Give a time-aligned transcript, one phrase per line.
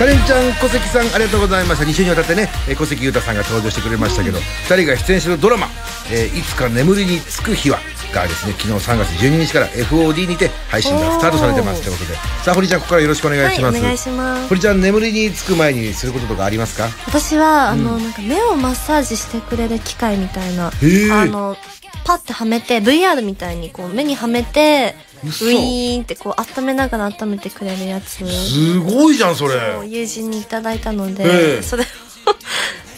[0.00, 1.84] カレンちゃん小関さんありがとうございました。
[1.84, 5.68] 2週にわたってねえー小関裕太さんが登場してくれましたけど、2人が出演してるドラマ
[6.10, 7.78] 「えーいつか眠りにつく日は」
[8.14, 12.16] がですね昨日3月12日から FOD にて配信がスタートされてますということで。
[12.42, 14.48] さあ堀ちゃんここからよろしくお願いします、はいお願いします。
[14.48, 16.88] 堀ちゃん眠りにつく前にすることとかありますか？
[17.06, 21.58] 私はあの、なんか目をマッサージしてくれる機械みたいなあの
[22.04, 28.24] パッてはめて VR みたいにこう目にはめてウ嘘ィーンってこう温めながら温めてくれるやつ。
[28.24, 29.76] すごいじゃんそれ。
[29.76, 31.86] を友人にいただいたのえで、えそれを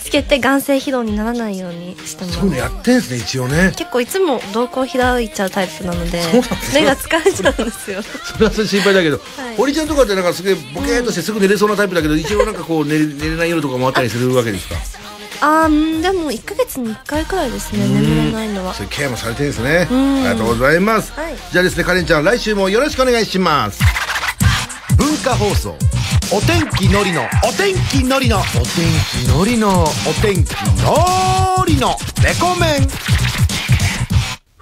[0.05, 2.39] つけて眼性疲労にならないようにしてます。
[2.39, 3.73] そういうのやってんすね一応ね。
[3.77, 6.23] 結構いつも瞳孔開いちゃうタイプなので
[6.75, 8.03] 目が疲れちゃうんですよ。
[8.03, 9.21] それはそれ心配だけど、い。
[9.57, 14.77] 堀ちゃんとかってなんかすげえボケーっとしてすぐ寝れそうなタイプだけど、一応なんかこう寝れ寝れない夜とかもあったりするわけですか？
[15.45, 17.87] あーうんでも1ヶ月に1回くらいですね。
[17.89, 18.73] 眠れないのは。
[18.75, 19.89] そういうケアもされてるんですね。
[19.91, 20.17] あん。
[20.19, 21.35] りがとうございます、はい。
[21.51, 23.83] じゃあですねカレンちゃん来週もよろしくお願いします。
[24.97, 25.77] 文化放送
[26.33, 28.65] お天気のりのお天気のりのお天
[29.11, 29.87] 気のりのお
[30.23, 32.89] 天気のりのレコメン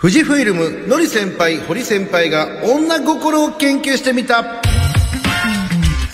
[0.01, 4.43] 富士フイルムのり先輩堀先輩が女心を研究してみた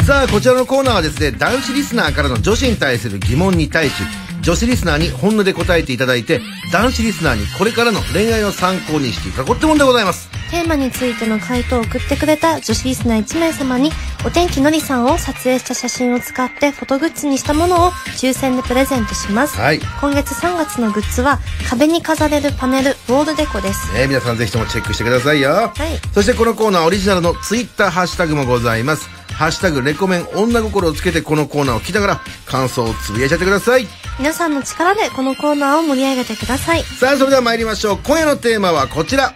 [0.05, 4.03] さあこちらのコーナーはですね男子リスナーからの女子に対する疑問に対し
[4.47, 6.41] 女子リスナーに本音で答えていただいて
[6.73, 10.31] 男子リスナーにこれからの恋愛を参考にしていただこうってもんでございます。
[10.53, 13.91] テーマについての回答を送ってくれた女子リスナー1名様に
[14.25, 19.81] お天気のりさんを撮影した写真を使ってフォトグッズにしたものを抽選でプレゼントします、はい。
[20.01, 23.93] 今月3月のグッズは壁に飾れるパネルウォールデコです。
[23.95, 25.99] ね皆さんぜひともチェックしてくださいよ、はい。
[26.15, 33.87] そしてこのコーナーオリジナルのツイッターハッシュタグもございますハッシュタグレコメン女心をつけてこのコーナーを聞きながら感想をつぶやいちゃってください。
[34.19, 36.83] 皆さんの力でこのコーナーを盛り上げてください。
[36.83, 37.99] さあそれでは参りましょう。
[37.99, 39.35] 今夜のテーマはこちら、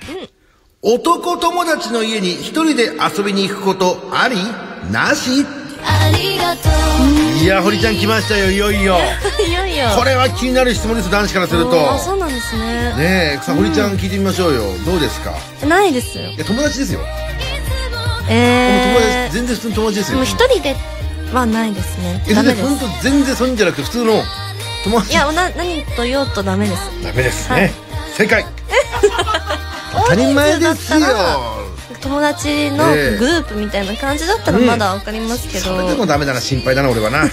[0.80, 4.36] 男友達の家に一人で遊びに行くことあり？
[4.90, 5.44] なし？
[5.82, 7.44] ありがとう。
[7.44, 8.96] いや堀ちゃん来ましたよいよいよ。
[9.46, 9.88] いよいよ。
[9.98, 11.92] これは気になる質問です男子からすると。
[11.92, 12.94] あそうなんですね。
[12.96, 14.62] ねえさあ堀ちゃん聞いてみましょうよ。
[14.86, 15.34] どうですか？
[15.66, 16.24] ないですよ。
[16.30, 17.00] いや友達ですよ、
[18.30, 20.76] 友え達全然普通の友達ですー、よもう一人で
[21.32, 22.22] はないですね。
[22.28, 22.66] えダメです。
[22.66, 24.22] 本当全然そういうんじゃなくて普通の
[24.84, 25.12] 友達。
[25.12, 26.82] いやな何と言おうとダメです。
[27.02, 27.70] ダメですね、はい。
[28.16, 28.44] 正解。
[29.92, 31.00] 当たり前ですよ。
[32.00, 33.18] 友達のええ。
[33.18, 37.24] グループみたいな感じだったらまだわかりますけど、それでもダメだな心配だな俺はな。
[37.28, 37.30] ね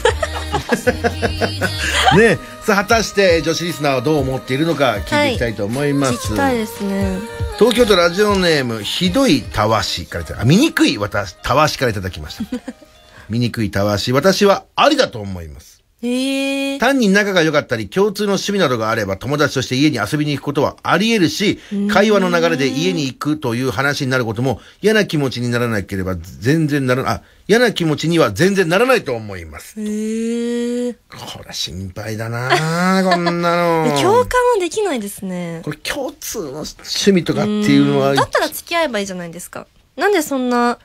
[2.18, 7.18] えさあ果たして女子リスナーはどう思っているのか聞いていきたいと思います、聞きたいですね。
[7.58, 12.60] 東京都ラジオネームひどいたわしからいただあ醜い私たわしからいただきました。
[13.32, 16.80] 醜いたわし私はありだと思いますへえ。
[16.80, 21.60] 単に仲が良かったり共通の趣味などがあれば友達として家に遊びに行くことはあり得るし
[21.90, 29.80] 会話の流れで家に行くという話になることも嫌な気持ちにならなければ全然ならあ嫌な気持ちには全然ならないと思います。
[29.80, 30.94] へえ。
[30.94, 31.00] こ
[31.48, 33.96] れ心配だなこんなの。
[34.02, 35.62] 共感はできないですね。
[35.64, 39.66] これ共通の趣味とかっていうのはだったら付き合えばいいじゃないですか。
[39.96, 40.78] なんでそんな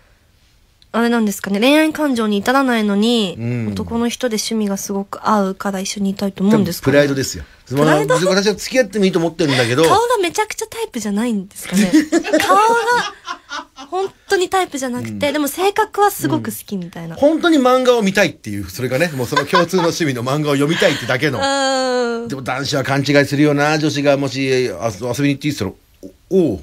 [0.94, 1.58] あれなんですかね。
[1.58, 3.68] 恋愛感情に至らないのに、ん。
[3.68, 7.44] 男の人で趣味がすごく合うから一緒にいたいと思うんですか、プライドですよ。
[7.66, 8.14] プライド？
[8.14, 11.90] まあ私は付き合ってもいいと思ってるんだけど、顔がめちゃくちゃタイプじゃないんですかね。
[12.46, 12.62] 顔が
[13.90, 21.38] 本当にタイプじゃなくて、でも性格はすごく好きみたいな、本当に漫画を見たいっていう、それがね、もうその共通の趣味の漫画を読みたいってだけの。
[21.40, 25.72] うんでも男子は勘違いするよな、女子がもしあ遊びに行っていいっつったら、
[26.32, 26.60] おおう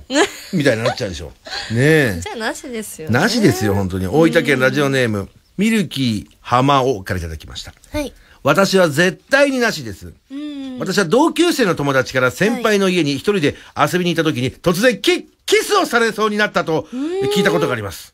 [0.54, 1.32] みたいになっちゃうでしょ。
[1.72, 2.20] ねえ。
[2.22, 4.08] じゃあなしですよ、ね、なしですよ、本当に。
[4.08, 7.74] 大分県ラジオネーム、ミルキー浜尾からいただきました。
[7.92, 10.14] はい私は絶対になしです。
[10.32, 16.88] うん私は同級生の友達から先輩の家に一人で遊びに行った時に突然キキスをされそうになったと
[17.36, 18.14] 聞いたことがあります。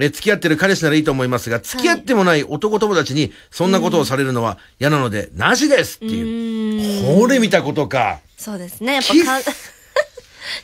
[0.00, 7.20] え付き合ってる彼氏ならいいと思いますが、付き合ってもない男友達にそんなことをされるのは嫌なので、なしですっていう。
[7.20, 8.20] これ見たことか。
[8.38, 9.14] そうですねやっぱ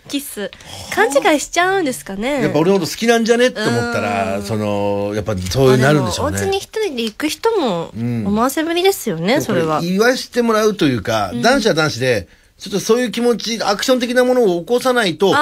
[0.08, 0.50] キス。
[0.94, 2.42] 勘違いしちゃうんですかね。
[2.42, 6.38] やっぱ俺のこと好きなんじゃねって思ったら、その、やっぱそうなるんでしょうね。
[6.38, 9.80] お家に一人で行く人も思わせぶりですよね、それは。
[9.80, 12.28] こ言わしてもらうというか、男子は男子で、
[12.58, 15.32] ちょっとそういう気持ち、アクション的なものを起こさないと、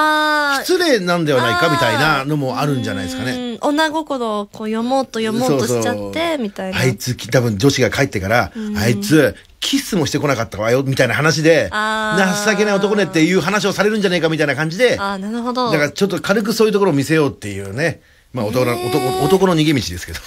[0.65, 3.59] 失礼なんではないかみたいなのもあるんじゃないですかね。
[3.63, 3.71] うん。
[3.71, 6.79] 女心をこう読もうと読もうとしちゃってみたいな。
[6.79, 9.35] あいつ、多分女子が帰ってから、あいつ、
[9.67, 18.01] キスもしてこなかったわよ、みたいな話で、情けない男ねっていう話をされるんじゃねえかみたいな感じで、だああなるほどからちょっと軽くそういうところを見せようっていうね、
[18.33, 20.21] まあ男の、男男の逃げ道ですけど。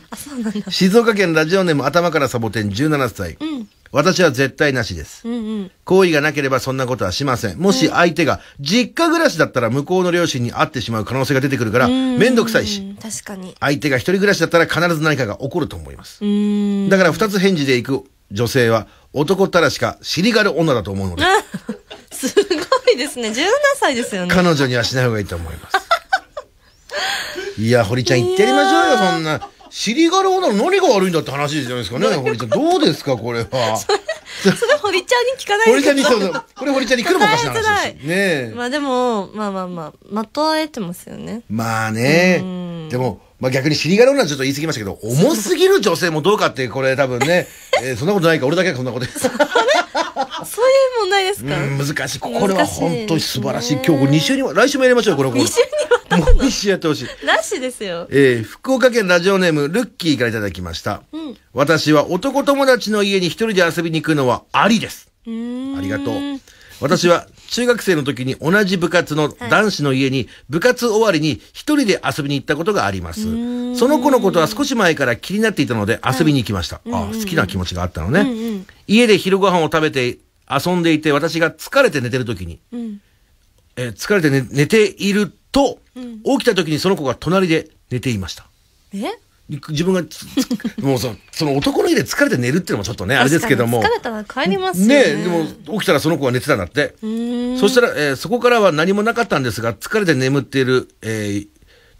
[0.72, 3.36] 静岡県ラジオネーム頭からサボテン17歳。
[3.92, 5.28] 私は絶対なしです。
[5.28, 5.70] うんうん。
[5.84, 7.58] 行為がなければそんなことはしません。
[7.58, 12.96] もし相手が実家暮らしだったら向こうの両親に会ってしまう可能性が出てくるから、めんどくさいし、うん。
[12.96, 13.54] 確かに。
[13.60, 16.24] 相手が一人暮らしだったら必ず何かが起こると思います。
[16.24, 16.88] うん。
[16.88, 21.24] だから二つ返事で行く女性は男ったらしか尻がる女だと思うので、
[22.12, 23.28] すごいですね。
[23.28, 23.46] 17
[23.76, 24.34] 歳ですよね。
[24.34, 25.78] 彼女にはしない方がいいと思います。
[27.60, 29.48] いや、堀ちゃん言ってやりましょうよ、そんな。
[29.70, 32.48] 尻がる女の何が悪いんだって話じゃないですかね、堀ちゃん。
[32.48, 33.76] どうですか、これは。
[33.76, 38.06] それ堀ちゃんに聞かないで堀ちゃんに、そうこれ堀ちゃんに来るもおかしな話ですし。
[38.06, 38.52] ねえ。
[38.54, 41.42] まあでも、まあまあまあ、まとえてますよね。
[41.50, 42.38] まあね。
[42.90, 47.46] でも、まあ逆に尻がる女はちょっと言い過ぎましたけど、重すぎる女性もどうかって、これ多分ね、
[47.82, 52.18] えーそんなことないか、俺だけがそんなこと そういう問題ですかうん難しい。
[52.18, 53.74] これは本当に素晴らしい。
[53.74, 55.30] 今日これ2週には、来週もやりましょうよ、これ。
[55.30, 57.26] これ二週にわもう2週やってほしい。
[57.26, 58.08] なしですよ。
[58.10, 61.02] えー福岡県ラジオネーム、ルッキーからいただきました。
[61.52, 65.08] 私は男友達の家に一人で遊びに行くのはありです。
[65.26, 65.30] あ
[65.80, 66.14] りがとう。
[66.80, 73.22] 私は中学生の時に同じ部活の男子の家に部活終わりに一人で遊びに行ったことがあります。
[73.76, 76.80] その子のことは少し前から気になっていたので遊びに行きました。
[76.92, 78.64] あ好きな気持ちがあったのね。
[78.86, 80.18] 家で昼ご飯を食べて
[80.50, 82.60] 遊んでいて私が疲れて寝てる時に、
[83.76, 85.78] えー疲れて寝寝ていると、
[86.24, 88.46] 起きた時にその子が隣で寝ていました。
[88.92, 89.04] え？
[89.48, 90.02] 自分が
[90.82, 93.82] もうそその男の家で疲れて寝るっていうのもちょっとね、あれですけども。
[93.82, 96.94] 疲れたら帰りますよねでも起きたらその子が寝てたんだって。
[97.00, 101.48] そしたら、えーそこからは何もなかったんですが、疲れて眠っている、えー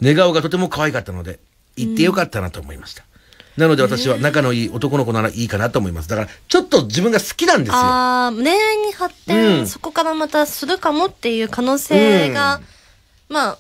[0.01, 1.41] 寝顔がとても可愛かったので、
[1.77, 3.05] 行ってよかったなと思いました。
[3.57, 6.09] なので私は仲のいい男の子ならいいかなと思います。
[6.09, 7.75] だから、ちょっと自分が好きなんですよ。
[7.77, 12.61] ああ、恋愛に発展、うんそこからまたするかもっていう可能性が、
[13.29, 13.59] まあ、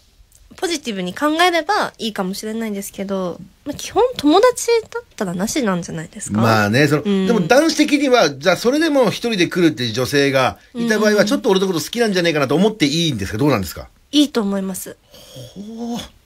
[0.56, 6.40] ポジティブに考えればいいかもしれないんですけど、まあ、基本友達だったらなしなんじゃないですか？
[6.40, 13.38] まあね、その、んでも男子的には、じゃあそれでも一人で来るっていう女性がいた場合は、ちょっと俺のこと好きなんじゃないかなと思っていいんですか？
[13.38, 13.88] どうなんですか？
[14.10, 14.96] いいと思います。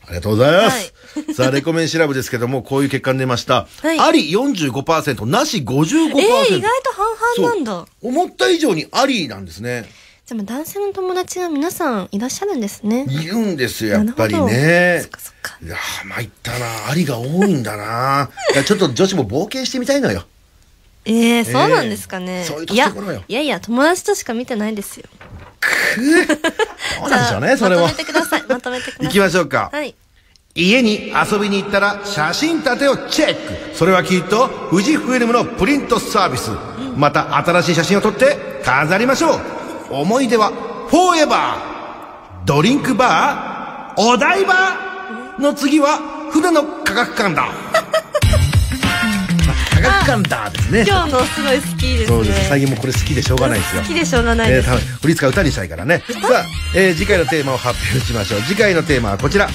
[0.04, 0.94] ありがとうございます。
[1.34, 3.66] さあ、レコメン調べですけども、こういう結果に出ました。
[3.82, 6.18] はいあり45%、なし55%。
[6.20, 6.22] え
[6.52, 7.86] え意外と半々なんだ。
[8.00, 9.84] 思った以上にありなんですね。
[10.32, 13.06] じゃあまあ男性の友達が皆さんいらっしゃるんですね。
[13.08, 15.10] いるんですよ、やっぱりねそっ。
[15.10, 15.58] かそっか。
[15.62, 16.88] いやー、参ったな。
[16.90, 18.30] ありが多いんだな。
[18.54, 20.24] いや、ちょっと女子も冒険してみたいのよ。
[21.04, 22.44] ええそうなんですかね。
[22.44, 25.06] そういういや年頃よ、いやいや、友達としか見てないですよ。
[26.98, 28.04] そうなんでしょうね、 それはまとめ。
[28.04, 28.44] てください。
[28.48, 29.06] まとめてください。
[29.06, 29.68] 行きましょうか。
[29.70, 29.94] はい。
[30.54, 33.34] 家に遊びに行ったら写真立てをチェッ
[33.70, 36.50] クそれはきっと富士フイルムのプリントサービス
[36.94, 39.61] また新しい写真を撮って飾りましょう
[39.92, 40.50] 思い出は
[40.88, 44.54] フォーエバードリンクバーお台場
[45.38, 45.98] の次は
[46.32, 47.48] 船の科学館だ
[49.74, 52.06] 科学館だですね今日のすごい好きですね。
[52.06, 54.68] そうです最近もうこれ好きでしょうがないですよ好きでしょうがないです。
[54.68, 56.02] えーた振り付か歌にしたいからね。
[56.08, 56.44] さあ、
[56.74, 58.42] えー次回のテーマを発表しましょう。
[58.42, 59.48] 次回のテーマはこちら。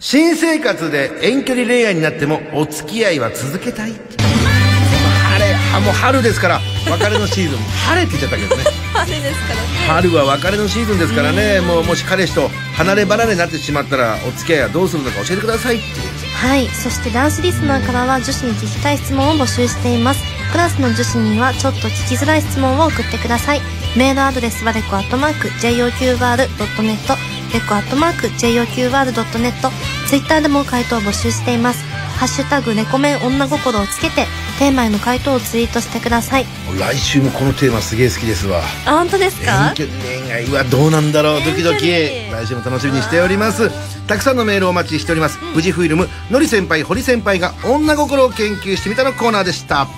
[0.00, 3.92] 新生活で遠距離恋愛になってもお付き合いは続けたい。
[5.76, 7.58] 晴れ、はもう春ですから、別れのシーズン。
[7.58, 8.64] 晴れって言っちゃったけどね。
[8.94, 9.54] あれですか
[9.88, 9.94] ら。
[9.94, 11.60] 春は別れのシーズンですからね。
[11.60, 15.84] もうもし彼氏と離れ離れになってしまったら、お付き合いはどうするのか教えてくださいって。
[16.36, 16.68] はい。
[16.68, 20.22] そしてダンスリスナーからは女子に聞きたい質問を募集しています。
[20.52, 23.60] クラスの女子にはちょっと聞きづらい質問を送ってください。
[23.96, 26.46] メールアドレスはレコアットマーク JOQR.net
[27.54, 29.70] レコアットマーク JOQR.net
[30.06, 31.84] ツイッターでも回答を募集しています。
[32.18, 34.26] ハッシュタグレコメン女心をつけて
[34.58, 36.46] テーマへの回答をツイートしてください。
[36.78, 38.60] 来週もこのテーマすげえ好きですわ。
[38.86, 39.68] あ、本当ですか？
[39.70, 41.44] 遠距離恋愛はどうなんだろう？
[41.44, 41.90] ドキドキ。
[41.90, 43.70] 来週も楽しみにしております。
[44.06, 49.88] たくさんのメールをお待ちしております、富士フイルムのり先輩堀先輩が女心を研究してみたのコーナーでした。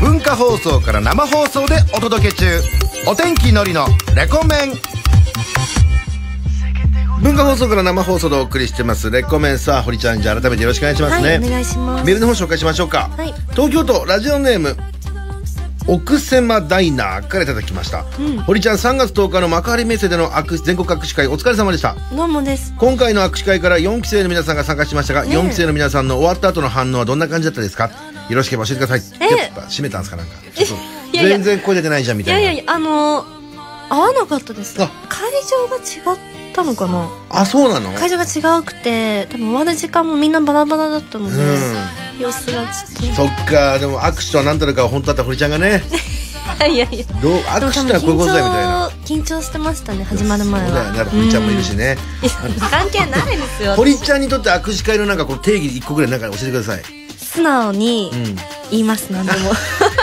[0.00, 2.60] 文化放送から生放送でお届け中。
[3.06, 4.72] お天気のりのレコメン
[7.22, 9.10] 文化放送から生放送でお送りしてます。
[9.10, 12.04] レコメンさあ堀ちゃんじゃあ改めてよろしくお願いしますね、はい、お願いします。
[12.06, 13.34] メールの方紹介しましょうか、はい。
[13.50, 14.74] 東京都ラジオネーム
[15.86, 18.04] 奥狭ダイナーからいただきました、
[18.46, 20.30] 堀ちゃん3月10日の幕張メッセでの
[20.64, 21.94] 全国握手会お疲れ様でした。
[22.16, 22.72] どうもです。
[22.78, 25.38] 今回の握手会から4期生の皆さんが参加しましたが、ねえ。
[25.38, 27.90] 4期生の皆さんの終わった後の反応はどんな感じだったですか？
[28.30, 29.36] よろしければ教えてください、ええ。
[29.36, 30.16] やっぱ閉めたんですか？
[30.16, 30.32] なんか。
[31.12, 32.40] 全然声出てないじゃんみたいな。
[32.40, 33.26] いやいやいや、あのー、
[33.90, 34.76] 合わなかったです。
[34.76, 34.88] 会あ
[35.50, 35.80] 場が違
[36.16, 37.08] ったのかな？
[37.30, 37.92] あそうなの？
[37.98, 45.82] 会場が違くて、多分終わる時間もみんなバラバラだったので、うん様子がちょっそっかでも握手とは何たるかは本当だった堀ちゃんがね
[46.58, 46.66] と。
[46.66, 47.06] いやいや。
[47.22, 50.66] どう握手はこういうことだよみたいな緊張してましたね、始まる前は。
[50.68, 52.68] そうだよね堀ちゃんもいるしね、うん。
[52.68, 53.74] 関係ないですよ。
[53.76, 56.82] 堀ちゃんにとって握手会のなんかこう定義一個ぐらいなんか教えてください
[57.16, 58.10] 素直に
[58.70, 59.52] 言います何でも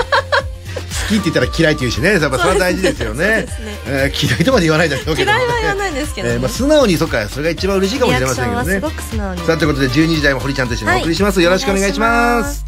[1.07, 2.19] きって言ったら嫌いって言うしね。
[2.19, 3.47] やっぱそれは大事ですよね。
[3.47, 3.77] すね。
[3.87, 5.31] えー嫌いとまで言わないだろうけど。
[5.31, 6.33] 嫌いは言わないですけどね。
[6.35, 8.65] えーまあ、素直にそっかそれが一番嬉しいかもしれませんけどね。
[8.65, 9.41] クションはすごく素直に。
[9.41, 12.65] さあということで12時台も堀ちゃんと一緒にお送りします、はいよろしくお願いします。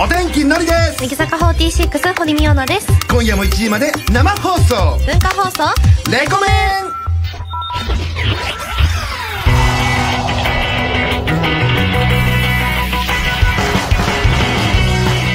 [0.00, 1.00] お天気のりです。
[1.00, 2.88] 乃木坂46堀美央奈です。
[3.08, 4.98] 今夜も1時まで生放送。
[5.06, 6.10] 文化放送？
[6.10, 6.48] レコメ
[6.88, 6.91] ン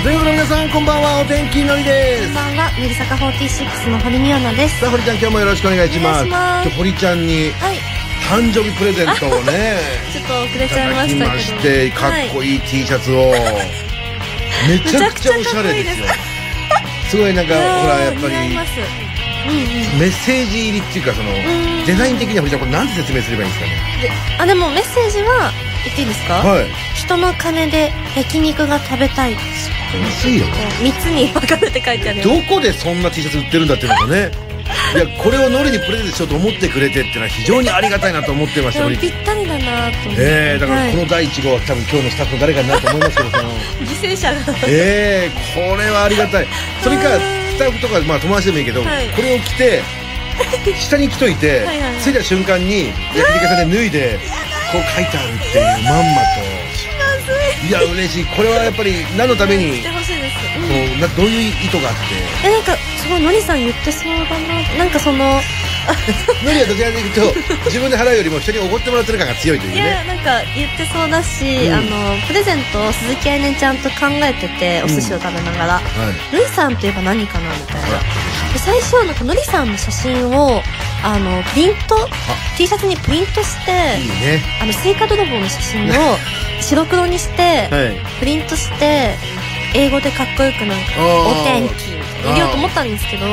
[0.08, 1.20] ということで皆さんこんばんは。
[1.20, 4.80] お天気のりでこんすばんは乃木坂46の堀美央奈です。
[4.80, 6.26] さあ堀ちゃん今日もよろしくお願いします。
[6.26, 7.76] 今日堀ちゃんにはい。
[8.24, 9.76] 誕生日プレゼントをね。
[10.16, 11.44] ちょっと遅れいちゃいましたけど。
[11.44, 13.36] してかっこいい T シャツを。
[14.70, 16.06] めちゃくちゃおしゃれですよ。
[17.10, 17.18] す。
[17.18, 18.56] ごいなんかはいほらやっぱりうんう
[19.98, 20.00] ん。
[20.00, 23.76] メッセージ入りっていうかそのんデザイン的には堀ちゃんこれ何て説明すればいいんですかね？
[24.04, 25.52] であでもメッセージは
[25.84, 26.66] 言っていいですか、はい。
[26.96, 29.36] 人の金で焼肉が食べたい
[29.96, 30.46] 安いよ。
[30.46, 30.52] こ
[30.82, 32.24] う3つに分かれて書いてあるよ。
[32.24, 34.32] どこでそんな T シャツ売ってるんだっていうのとね。
[34.96, 40.16] いやこれをノリにプレゼントしようと思ってくれてっていうのは非常にありがたいなと思ってましたぴったりだなと思って。
[40.18, 43.44] えー、だからこのはい第1号は多分今日のスタッフの誰かになると思いますけどその。
[43.82, 46.48] 犠牲者がえー、これはありがたい。
[46.84, 49.08] それかスタッフとか、まあ、友達でもいいけど、はい。
[49.10, 49.82] これを着て
[50.80, 52.02] 下に着といてはいはいはい。
[52.04, 54.20] 着いた瞬間に焼肉屋さんで脱いで
[54.72, 56.22] こう書いてあるっていうまんま
[56.62, 56.67] と
[57.66, 58.26] いや嬉しい。
[58.26, 60.98] これはやっぱり何のためにしてほしいです、こうん。
[60.98, 62.48] うなどういう意図があって。
[62.48, 64.78] えなんかすごいのりさん言ってそうだな。
[64.78, 65.42] なんかその
[66.44, 71.74] ノリはどちらかというと自分で払うよりも人におごってもらってる感が強いといういやねなんか言ってそうだし、うん。
[71.74, 76.36] あのプレゼントを鈴木愛音ちゃんと考えててお寿司を食べながら、はい。
[76.36, 78.00] のりさんといえば何かなみたいな。
[78.54, 80.62] で最初なんかのりさんの写真を
[81.04, 81.96] あのプリント
[82.58, 83.72] T シャツにプリントして
[84.62, 85.94] あのスイカ泥棒の写真を
[86.62, 88.20] 白黒にしてはい。
[88.20, 89.16] プリントして
[89.76, 90.86] 英語でかっこよくなんか
[91.28, 93.26] お天気入れようと思ったんですけど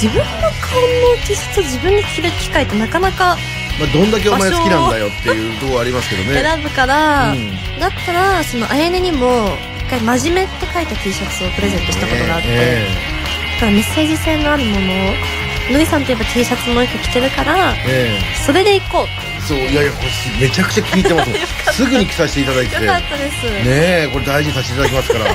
[0.00, 3.36] 自分の顔の T シャツを自分で着る機会ってなかなか
[3.78, 6.40] まあ、どんだけお前好きなんだよっていうところありますけどね。
[6.40, 7.50] 選ぶから、うん。
[7.80, 12.86] だったらそのあやねにも一回真面目って書いた T シャツをプレゼントしたことがあって、え。
[13.54, 18.44] だからメッセージ性のあるものをのりさんといえば T シャツもよく着てるからええ。
[18.44, 19.06] それで行こう。
[19.06, 19.98] えそういやいやこ
[20.40, 21.24] れめちゃくちゃ気に入ってま
[21.72, 22.74] す すぐに着させていただいて。
[22.84, 25.24] よかったです、ねえこれ大事にさせていただきますから。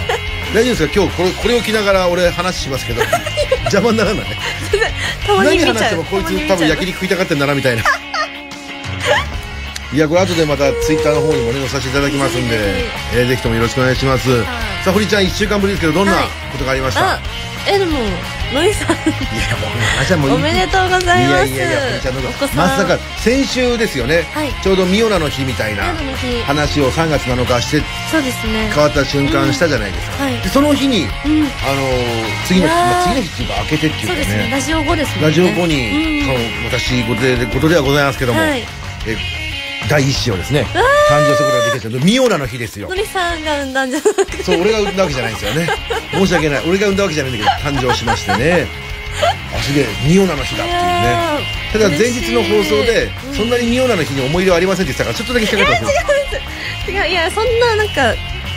[0.54, 0.94] 大丈夫ですか？
[0.96, 3.02] 今日これこれを着ながら俺話しますけど。
[3.72, 4.26] 邪魔にならない？
[5.28, 7.84] 何話してもこいつ多分焼肉食いたがってんだなみたいな。
[9.92, 12.56] いやこれ後でまたツイッターの方にもね載させていただきますんで、
[13.16, 14.50] えーぜひともよろしくお願いします、さ
[14.88, 16.28] あ堀ちゃん1週間ぶりですけどどんなはい。
[16.52, 17.20] ことがありました、あ
[17.68, 17.98] えでも
[18.53, 18.89] のりさん。
[18.89, 21.53] いやもう話はもうおめでとうございます。
[21.53, 22.22] いやいやいや堀ちゃんの
[22.56, 24.53] まさか先週ですよね、はい。
[24.63, 25.94] ちょうどミオナの日みたいな
[26.46, 28.70] 話を3月7日してそうですね。
[28.74, 30.41] 変わった瞬間したじゃないですか、はい。
[30.41, 31.08] でその日に、うん。
[31.08, 31.50] あのー
[32.48, 34.38] 次の日、まあ次の日っていうか明けてっていうかそうですね。
[34.44, 36.65] ねラジオ後ですラジオ後に、うん。
[36.65, 38.63] 私事でことではございますけども、はい。
[39.08, 39.38] え
[39.89, 40.67] 第一子をですね
[41.10, 42.88] 誕生することができたんでミオナの日ですよ。
[42.88, 44.43] のりさんが産んだんじゃなくて。
[44.43, 45.67] そう俺が産んだわけじゃないんですよね。
[46.12, 46.69] 申し訳ない。
[46.69, 48.67] 俺が産んだわけじゃないんだけど誕生しましてね。
[49.53, 51.17] あすげえミオナの日だっていうね。
[51.74, 53.38] ただ前日の放送で嬉しい。
[53.38, 55.91] そんなにミオナの日に思い入れはありませんって言ってたからちょっとだけ引っかかったんで
[56.86, 57.01] すよ。
[57.01, 58.13] 違ういやそんななんか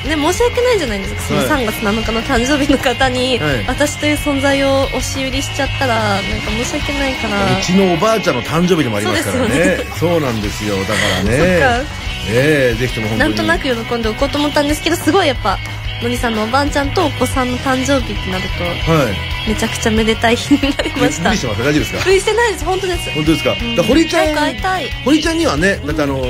[0.09, 1.21] ね申し訳ないじゃないですか？
[1.23, 3.67] そのはい3月7日の誕生日の方に、はい。
[3.67, 7.59] 私という存在を押し売りしちゃったらなんか申し訳ないから。
[7.59, 9.79] うちのおばあちゃんの誕生日でもありますからそうね。
[9.99, 10.77] そうなんですよ。
[10.79, 10.93] だか
[11.25, 11.61] らね。
[11.61, 12.03] か。
[12.31, 13.31] ええぜひとも本当に。
[13.31, 15.59] なんとなく喜んでおこうと思ったんですけどすごいやっぱ
[16.03, 19.11] のりさんのおばあちゃんとお子さんの誕生日ってなるとは
[19.47, 19.49] い。
[19.49, 21.29] めちゃくちゃめでたい日になりました。
[21.31, 22.05] 無理してます大丈夫ですか？
[22.05, 22.65] 無理してないです。
[22.65, 23.11] 本当です。
[23.13, 23.51] 本当ですか？
[23.51, 24.91] だうん堀ちゃ早く会いんたい。
[25.05, 26.25] 堀ちゃんにはねだってあの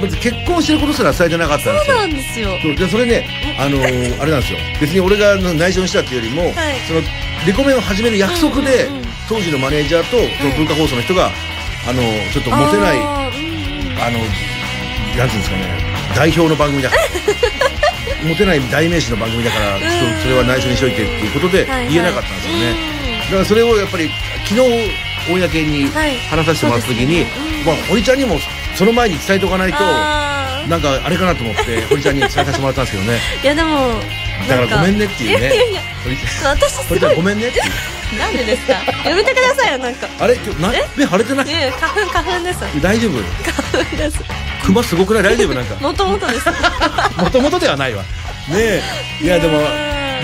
[0.00, 1.92] まず結婚してることすら伝えてなかったんですよ。
[1.92, 2.76] そうなんですよ。
[2.76, 4.58] でそれね、あのー あれなんですよ。
[4.80, 6.74] 別に俺が内緒にしたっていうよりも、はい。
[6.86, 7.00] その
[7.46, 11.32] レコメンを始める約束で、うんうんうん当時のマネージャーと、その文化放送の人が
[11.88, 12.00] あの
[12.32, 13.96] ちょっとモテないああーうんうんの
[15.18, 15.68] なんていうんですかね
[16.14, 16.90] 代表の番組だ。
[16.90, 16.94] か
[17.74, 17.75] ら
[18.24, 21.92] モテない代名詞の番組だから、ちょっとそれは内緒にしといてっていうことではいはい。
[21.94, 23.20] 言えなかったんですよね、うん。
[23.20, 24.10] だからそれをやっぱり
[24.46, 24.60] 昨日
[25.30, 26.18] 公にはい。
[26.28, 27.26] 話させてもらった時に、
[27.64, 28.38] まあ、堀ちゃんにも
[28.74, 33.18] その前に伝えておかないとなんかあれかなと思って 堀ちゃんに伝えさせてもらったんですけどね。
[33.42, 34.00] いやでも
[34.48, 35.52] だからごめんねっていうね。
[36.04, 36.56] 堀ちゃん。
[36.56, 37.64] 私す堀ちゃんごめんねっていう。
[38.20, 38.74] なんでですか？
[39.08, 40.06] やめてくださいよなんか。
[40.20, 40.34] あれ？
[40.36, 40.84] 今日なえ？
[40.96, 41.46] 目腫れてない？
[41.72, 42.60] 花粉花粉です。
[42.80, 43.18] 大丈夫？
[43.72, 44.18] 花粉です
[44.66, 45.22] クマすごくない？
[45.22, 45.54] 大丈夫？
[45.54, 45.76] なんか。
[45.76, 46.48] もともとです。
[47.18, 48.02] もともとではないわ。
[48.02, 48.08] ね
[48.58, 48.82] え。
[49.22, 49.58] いやでも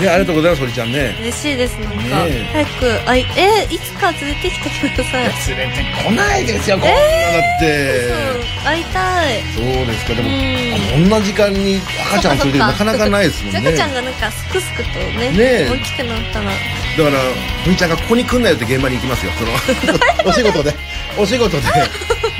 [0.01, 1.15] ねありがとうございます堀ちゃんね。
[1.21, 2.65] 嬉しいですなんか、ねえ。
[2.79, 5.23] 早くあいえいつか連れてきてください。
[5.55, 8.09] 連れてこないですよこんなだって。
[8.09, 8.15] そ
[8.61, 9.41] う会いたい。
[9.55, 11.81] そうですかでもうこんな時間に
[12.11, 13.59] 赤ちゃん連れてなかなかないですもんね。
[13.59, 17.19] 赤ちゃんがなんかすくすくとねねえ大きくなったらだから
[17.63, 20.73] ふみちゃんがここに来んなよって現場に行きますよそのお仕事で
[21.17, 21.63] お仕事で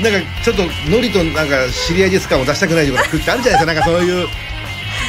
[0.00, 4.28] なんかちょっとノリとなんか知り合いです感を出したくないような空気ってあるじゃないですかなんかそういう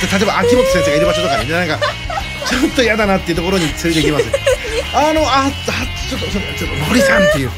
[0.02, 1.80] 例えば秋元先生がいる場所とかにねなんか
[2.46, 4.26] ちょっと嫌だなっていうところに連れて行きます。
[4.94, 5.52] あのああ
[6.10, 7.50] ちょっとちょっとちょっとノリさんっていう。
[7.50, 7.56] こ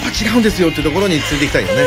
[0.00, 1.74] こは違うんですよっていうところに連れて行きたいよね。
[1.74, 1.86] 面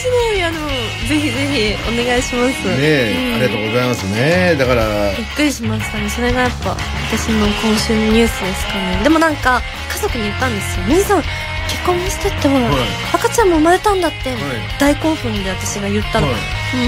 [0.00, 0.42] 白い。
[0.42, 0.68] あの
[1.08, 2.66] ぜひぜひお願いします。
[2.66, 4.56] ねえ、ありがとうございますね。
[4.58, 6.10] だからびっくりしましたね。
[6.10, 6.76] それがやっぱ
[7.10, 9.00] 私の今週のニュースですかね。
[9.04, 11.22] でもなんか家族に言ったんですよ「皆さん
[11.68, 12.74] 結婚してってほら、はい。
[13.14, 14.34] 赤ちゃんも生まれたんだって」い。
[14.80, 16.36] 大興奮で私が言ったら、はい。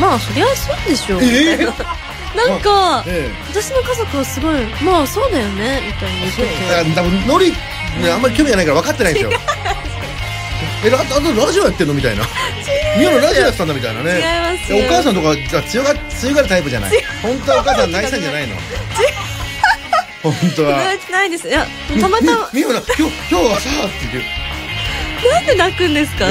[0.01, 1.73] まあそりゃそうでしょ」みたいな
[2.37, 7.57] なんかえ私の家族はすごい「まあそうだよね」みたいに言ってえだかてら多分ノリね
[8.13, 9.33] あんまり興味がないから分かってないんですよ。
[10.85, 12.25] えあとあとラジオやってんのみたいな。
[12.99, 14.11] 宮野ラジオやってたんだみたいなね。
[14.19, 16.91] 違いますえお母さんとかじゃあ強が強がるタイプじゃない。
[17.23, 18.57] 本当はお母さん泣いてたんじゃないの。
[20.23, 20.77] 本当は。
[20.85, 21.49] 泣いてないです。
[21.49, 21.67] いや
[22.01, 22.51] たまたま。
[22.53, 26.27] み宮野今日今日はさって言ってなんで泣くんですか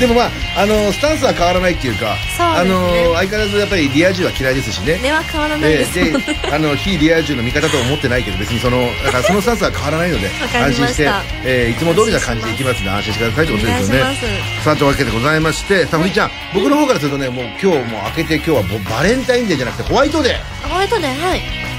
[0.00, 4.98] でもまああのスタンスは変わらないっていうかあの相変わらずやっぱりリア充は嫌いですしね。
[5.02, 6.12] 根は変わらないでですで
[6.50, 11.10] あの非リア充の味方とは思ってないけど別にそのだからそのスタンスは変わらないので 安心して、
[11.44, 14.16] えーいつも通りな感じでいきますので安心してくださいっておことですよね。
[14.64, 21.40] さあというわけでございましてさあふりちゃん僕の方からするとねもう今日もう明けて今日はもうバレンタインデーじゃなくてホワイトデホワイトデーはい。
[21.40, 21.69] ー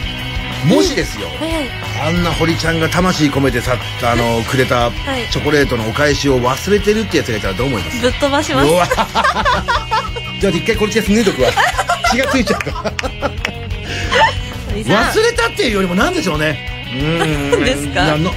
[0.65, 1.27] もしですよ
[2.03, 4.91] あんな堀ちゃんが魂込めてさあのくれたい。
[5.31, 8.01] チョコレートのお返しを忘れてるってやつがいたらどう思います？
[8.01, 8.69] ぶっ飛ばします。
[10.39, 11.49] じゃあ一回これ脱いとくわ。
[12.11, 12.71] 気がついちゃうか
[13.21, 13.29] ら
[14.73, 16.59] 忘れたっていうよりも何でしょうね。
[16.93, 18.03] うーんですか？
[18.03, 18.31] なのだ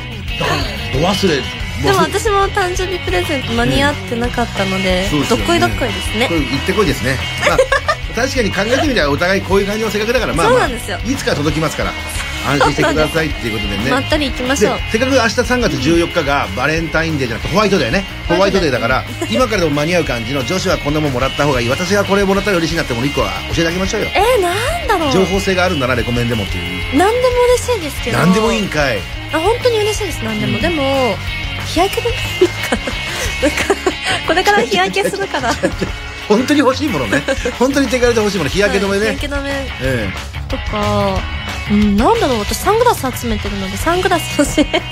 [0.93, 1.43] ど忘れ。
[1.83, 5.43] でも私も誕生日プレゼント間に合ってなかったので、そうですよね。
[5.43, 6.29] どっこいどっこいですね。
[6.31, 7.59] 行ってこいですね、まあ、
[8.15, 10.99] 確かに考えてみたらお互いこういう感じの性格だからまあ、まあ、そうなんですよ。
[11.05, 11.93] いつか届きますから
[12.47, 13.91] 安心してくださいっていうことでね。
[13.91, 14.79] まったり行きましでょう。
[14.91, 18.05] せっかく明日3月14日がバレンタインデーじゃなくてホワイトデーね。
[18.29, 18.71] ホワイトデー。
[18.71, 21.69] だから今からでも間に合う感じの女子はこんなもんもらった方がいい。
[21.69, 24.09] 私がこれもらったら嬉しいなってもの1個は教えてあげましょうよ。
[24.15, 24.53] えー、な
[24.85, 25.13] んだろう。
[25.13, 26.99] 情報性があるんならレコメンでもっていう。
[26.99, 28.19] 何でも嬉しいですけど。
[28.19, 28.99] 何でもいいんかい。
[29.33, 30.25] あ本当に嬉しいです。
[30.25, 31.17] 何でも、でも
[31.67, 32.49] 日焼け止め。
[33.49, 33.75] なんか
[34.27, 35.53] これから日焼けするから。
[36.29, 37.23] 本当に欲しいものね。
[37.59, 38.51] 本当に手軽で欲しいもの。
[38.51, 39.51] 日焼け止めね、はい日焼け止め。
[39.83, 40.09] え
[40.49, 41.21] とか
[41.71, 44.67] うんなんだろう私サングラス集めてるのでサングラス欲しい。
[44.73, 44.83] え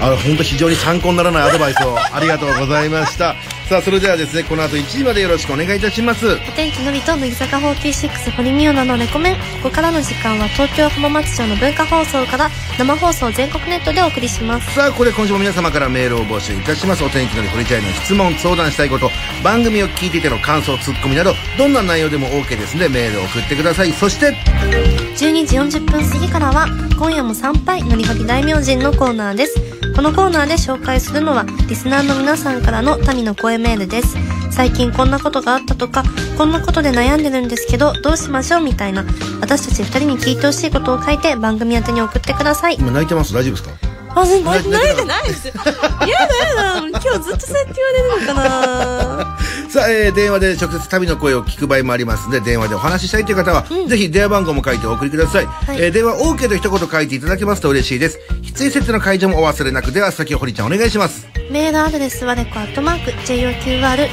[0.00, 3.36] あ本当非常に参考にならないアドバイスをありがとうございました。
[3.68, 6.26] さあそれではですねこの後1時までよろしくお願いいたします。
[6.26, 9.36] お天気のりと乃木坂46堀美央奈のレコメン。
[9.62, 12.50] ここからの時間は東京浜松町の文化放送から
[12.80, 14.74] 生放送全国ネットでお送りします。
[14.74, 17.04] さあここで今週も皆様からメールを募集いたします。
[17.04, 19.10] お天気のりこれちゃいの質問相談したいこと
[19.44, 23.92] 番組を聞いていての感想ツッコミなどどんな内容でも OK ですのでメールを送ってください。
[23.92, 34.16] そして12時40分過ぎからは今夜も参拝のりほり大明神のコーナーですこのコーナーで紹介するのはリスナーの皆さんからの民の声メールです。
[34.50, 36.02] 最近こんなことがあったとか
[36.36, 39.04] こんなことで悩んでるんですけどどうしましょうみたいな
[39.40, 42.76] 私たち2人に聞いてほしいことを書いて番組宛てに送ってください。
[42.76, 43.32] 今泣いてます？
[43.32, 43.70] 大丈夫ですか？
[44.12, 44.70] あ、泣いて
[45.04, 45.28] ない。
[45.28, 45.46] です。
[45.48, 45.54] よ。
[45.54, 46.88] やだやだ。
[46.88, 49.38] 今日ずっとそうやって言われるのかな
[49.70, 55.44] さあ、えー電話で直接旅の声を聞く場合もありますので、電話でお話ししたいという方は、ぜひ電話番号も書いてお送りください。
[55.44, 58.18] いえー電話 OK と一言書いていただけますと嬉しいです。
[58.42, 59.92] 必要設定の解除もお忘れなく。
[59.92, 61.28] では、先ほりちゃんお願いします。
[61.50, 64.08] メールアドレスはレコアットマーク JOQR.net レ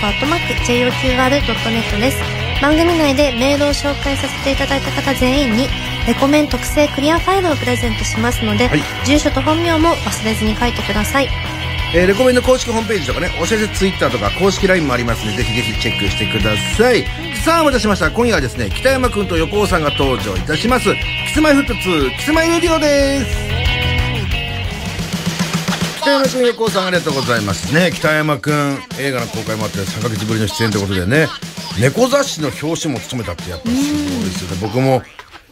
[0.00, 2.18] コアットマーク JOQR.net です。
[2.62, 5.68] 番組内でメールを紹介させていただいた方全員に
[6.08, 11.28] レコメン特製クリアファイルをプレゼントしますので、はい住所と本名も忘れずに書いてください。
[11.94, 17.04] えーレコメンの公式ホームページとかね、お知らせツイッターとか公式 LINE もありますので、ぜひぜひチェックしてください。
[17.44, 18.10] さあ、お待たせしました。
[18.10, 20.84] 今夜はですね、北山くんと横尾さんが登場いたします。
[21.26, 23.26] キスマイフット2、キスマイレディオです。
[26.02, 27.90] 北山くん、横尾さんありがとうございますね。
[27.94, 31.26] 北山くん、映画の公開もあって3ヶ月ぶりの出演ということでね、
[31.80, 34.56] 猫雑誌の表紙も務めたってやっぱすごいですよね。
[34.60, 35.02] 僕も、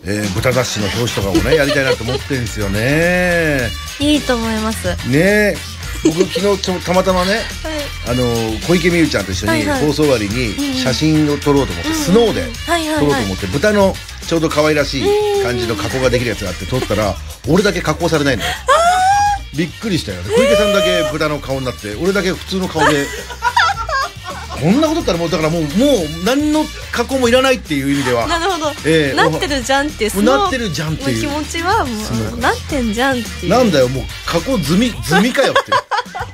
[0.04, 3.70] えー豚雑誌の表紙とかもね、やりたいなと思ってるんですよね。
[4.00, 4.88] いいと思います。
[4.88, 5.08] はい。
[5.08, 5.75] ねえ
[6.08, 7.40] 僕昨日ちょたまたまね
[8.08, 8.24] あの
[8.66, 12.46] 小池美優ちゃんと一緒に放送終わりに写真を撮ろうと思って、スノーで
[12.98, 13.94] 撮ろうと思って豚の
[14.26, 17.14] ちょうど可愛らしい感じの加工ができるやつがあって撮ったら
[17.48, 18.48] 俺だけ加工されないのよ。
[19.56, 20.18] びっくりしたよ。
[20.22, 23.06] ね小池さんだけ豚の顔になって俺だけ普通の顔で
[24.60, 25.70] こんなことだったらもうだからもうもう
[26.24, 28.72] 何の加工もいらないっていう意味ではなるほど。
[28.86, 31.30] ええなってるじゃんっていう、もうなってるじゃんっていう。
[31.30, 31.92] の気持ちはも
[32.36, 33.52] う、なってんじゃんっていう。
[33.52, 35.72] なんだよもう加工済み済みかよって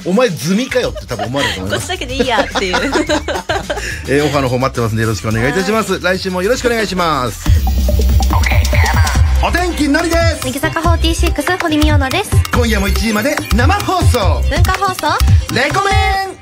[0.05, 1.89] お前済みかよって多分思われると思います。
[1.89, 2.77] こっちだけでいいやっていう。
[4.09, 6.01] えーオファーの方待ってますんでよろしくお願いいたします。
[6.01, 7.49] 来週もよろしくお願いします。
[9.45, 12.31] お天気のりです乃木坂46堀美央奈です。
[12.55, 15.55] 今夜も1時まで生放送文化放送？
[15.55, 15.91] レコメ
[16.33, 16.37] ン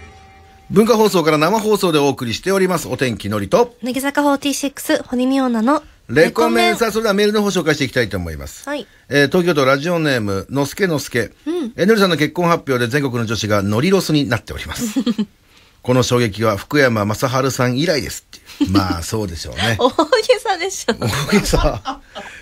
[0.70, 2.86] 文化放送から生放送でお送りしております。
[2.88, 8.68] お天気のりと、乃木坂46堀美央奈のレコメンさあ、それではメールの方紹介していきたいと思います。
[8.68, 8.86] はい。
[9.08, 11.30] えー東京都ラジオネーム、のすけのすけ。
[11.76, 14.98] えーのりさんの結婚発表で全国の女子がノリロスになっております。
[15.82, 18.70] この衝撃は福山雅治さん以来ですっていう。
[18.70, 19.76] まあ、そうでしょうね。
[19.80, 20.94] 大げさでしょ。
[20.94, 21.80] 大げさ。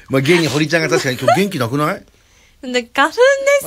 [0.09, 2.03] まあ、現に堀ちゃんが確かに今日元気なくない？
[2.63, 3.15] で、花粉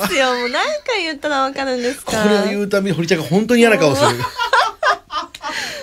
[0.06, 0.34] ですよ。
[0.36, 2.22] もう何回言ったらわかるんですか？
[2.22, 4.08] これを言うたびに堀ちゃんが本当に嫌な顔する。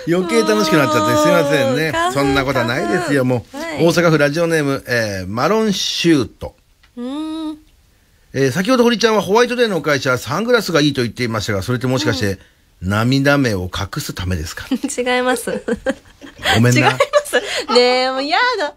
[0.08, 1.92] 余計楽しくなっちゃってすいませんね。
[2.12, 3.56] そんなことはないですよ、もう。
[3.56, 6.54] はい大阪府ラジオネーム、えーマロンシュート。
[6.96, 7.58] うーん。
[8.32, 12.38] えー先ほど堀ちゃんはホワイトデーの会社はサングラスがいいと言っていましたが、それってもしかして、
[12.82, 14.66] 涙目を隠すためですか？
[14.72, 15.62] 違います。
[16.54, 16.80] ごめんな。
[16.80, 17.72] 違います。
[17.74, 18.74] ねえ、もう嫌だ。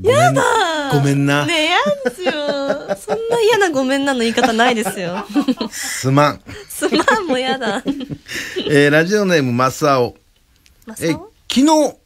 [0.00, 0.90] ごめんな。
[0.92, 1.46] ごめんな。
[1.46, 2.32] ねえ、嫌ですよ。
[2.96, 5.24] そんな嫌なごめんなの言い方ないですよ。
[5.70, 6.40] すまん。
[6.68, 7.82] すまんも嫌だ。
[8.68, 10.14] えーラジオネームマサオ。
[10.86, 11.96] まあ、えーそう昨日、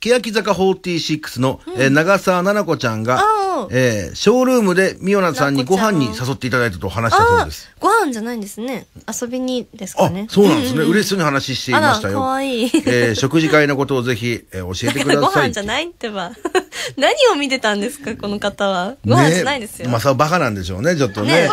[0.00, 3.22] 欅坂46の、えー長澤奈々子ちゃんが
[3.70, 7.70] えーショールームでミオナさんにご飯に誘っていただいたと話したそうあです。
[7.80, 8.86] ご飯じゃないんですね。
[9.20, 10.80] 遊びにですかあね。、そうなんですね。
[10.82, 12.18] うう嬉しそうに話していましたよ。
[12.18, 12.70] かわいい。
[12.86, 15.48] えー食事会のことをぜひ、えー教えてくだごさい。
[15.48, 16.32] 飯じゃないってば。
[16.96, 18.96] 何を見てたんですか、この方は。
[19.04, 19.88] ご飯じゃないですよ。
[19.88, 21.32] まさバカなんでしょうね、ちょっとね。
[21.32, 21.50] ね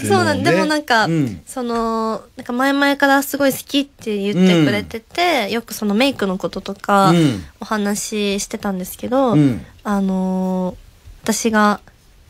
[0.07, 10.89] そうなん、でもなんか、うんその、なんか前々からすごい好きって言ってくれてて、よくそのメイクのこととかうん、お話ししてたんですけど、うんあのー
[11.21, 11.81] 私が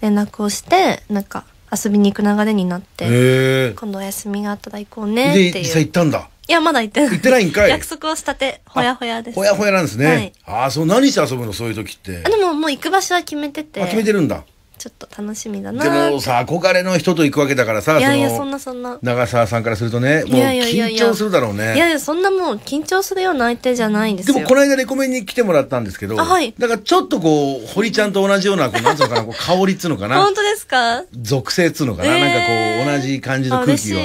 [0.01, 3.73] 連絡をして、なんか遊びに行く流れになって。
[3.75, 5.87] 今度お休みがあったら行こうねで、って実際いう。
[5.87, 6.29] 行ったんだ。
[6.47, 7.09] いや、まだ行ってない。
[7.11, 9.35] 行ってないんかい約束をしたて、ほやほやです。
[9.35, 10.05] ほやほやなんですね。
[10.05, 12.23] はいああ、そう、何して遊ぶのそういう時って。
[12.25, 14.43] あでももう行く場所は決めてて、あ、決めてるんだ。
[14.79, 15.83] ちょっと楽しみだな。
[15.83, 18.97] でもさ、憧れの人と行くわけだからさ、いやいや、のそんなそんな。
[19.01, 21.75] 長澤さんからするとね、もう緊張するだろうね。
[21.75, 24.35] いやいや、そんなもう緊張するような相手じゃないんですよ。
[24.35, 26.53] でもこの間レコメンに来てもらったんですけど、あはい。
[26.57, 30.23] だからちょっとこう、堀ちゃんと同じような、こう なんつうのかな、こう香りっつうのかな。
[30.23, 31.03] 本、当ですか？
[31.21, 32.21] 属性っつうのかな、えー。
[32.21, 33.97] なんかこう、同じ感じの空気を。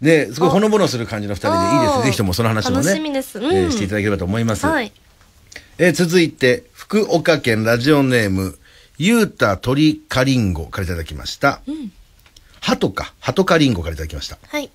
[0.00, 3.00] ね、すごいほのぼのする感じの二人でいいですぜひともその話もね、楽し
[3.38, 3.54] うん。
[3.54, 4.66] えーしていただければと思います。
[4.66, 4.92] はい。
[5.78, 8.58] えー続いて、福岡県ラジオネーム、
[8.98, 11.60] ゆうた鳥かりんごからいただきました。
[12.60, 14.38] ハトか、ハトかりんごからいただきました。
[14.48, 14.70] はい。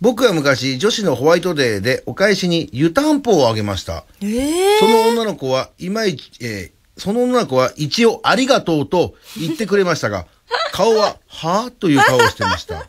[0.00, 4.04] 僕は昔、女子のホワイトデーでお返しに湯たんぽをあげました。
[4.22, 10.26] ええその女の子は、いまいち、えーその女の子は一応ありがとうと言ってくれましたが、
[10.72, 12.88] 顔は、はぁという顔をしてました。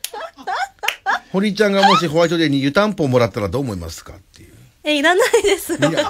[1.31, 4.48] 堀ちゃんがもしホワイトデーに湯たんぽをもらったらどう思いますかっていう。
[4.83, 5.77] え、いらないです。
[5.77, 6.09] だや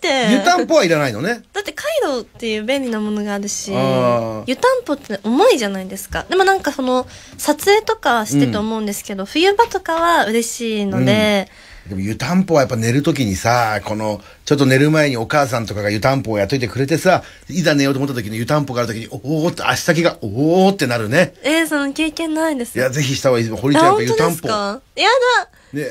[0.00, 1.42] て、湯たんぽはいらないのね。
[1.52, 6.24] だってカイロっていう便利なものがあるしあー、湯たんぽって重いじゃないですか。
[6.28, 11.48] でもなんかその、撮影とかしてと思うんですけど、冬場とかは嬉しいので、
[11.88, 21.34] でも湯たんぽはやっぱ寝るときにさ、この、ちょっと寝る前にお母さんとかが湯たんぽをやっといてくれてさ、いざ寝ようと思った時に湯たんぽがある時に、おーって足先が、おーってなるね。
[21.42, 22.78] えー、その経験ないです。
[22.78, 23.60] いや、ぜひした方がいいです。
[23.60, 24.48] 堀ちゃんあやっぱ湯たんぽ。
[24.48, 25.82] 本当ですか？
[25.82, 25.90] や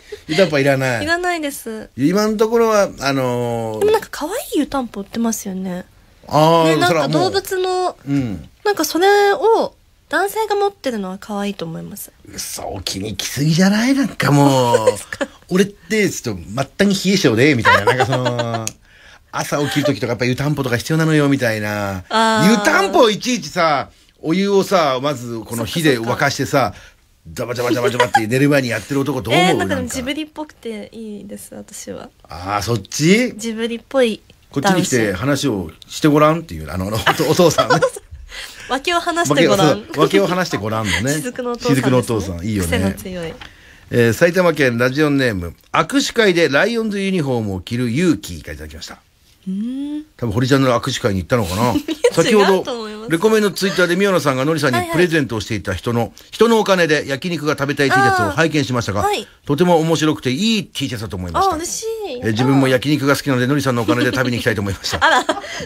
[0.26, 1.06] 湯たんぽはいらだないい。
[1.06, 1.90] らないです。
[1.96, 5.84] 今のところは、あのーでもなんか可愛い湯たんぽ売ってますよね。
[6.28, 8.48] ああ、ね、なんか動物の、うん。
[8.64, 9.74] なんかそれを
[10.08, 12.12] 男性が持ってるのは可愛いと思います。
[12.36, 13.94] そう、気に来すぎじゃない？
[13.94, 14.88] なんかもう、
[15.50, 18.64] 俺って、ちょっと、末端に冷え性で、みたいな、なんかその、
[19.32, 22.04] 朝起きる時とかやっぱ湯たんぽとか必要なのよ、みたいな。
[22.48, 23.90] 湯たんぽをいちいちさ、
[24.22, 26.72] お湯をさ、まずこの火で沸かしてさ、
[27.32, 32.10] ザバザバザバザバって寝る前にやってる男どう思う、えー、なんかジブリっぽくていいです、私は。
[32.28, 33.32] ああ、そっち？
[33.36, 37.80] ジブリっぽいこっちに来て話をしてごらんっていう、あの、おお父さんね。
[38.68, 39.86] 脇を離してごらん。
[39.96, 41.12] わけを話してごらんのね。
[41.20, 41.76] 雫のお父さんね。
[41.76, 42.96] 雫のお父さん、いいよね。
[43.90, 48.98] えー埼玉県ラジオネーム、握手会でライオンズユニフォームを着る勇気がいただきました。
[50.16, 51.74] 多分堀ちゃんの握手会に行ったのかな
[52.12, 52.64] 先ほど、
[53.08, 61.56] レコメンのツイッターで宮野さんがのりさんにはいはいプレゼントをしていた人の、人のお金で焼肉が食べたい T シャツを拝見しましたが、はいとても面白くていい T シャツだと思いましあ、た。
[61.56, 62.20] 嬉しい。
[62.22, 65.04] え自分も焼肉が好きなので、のりさんのお金で食べに行きたいと思いました。
[65.04, 65.24] あら、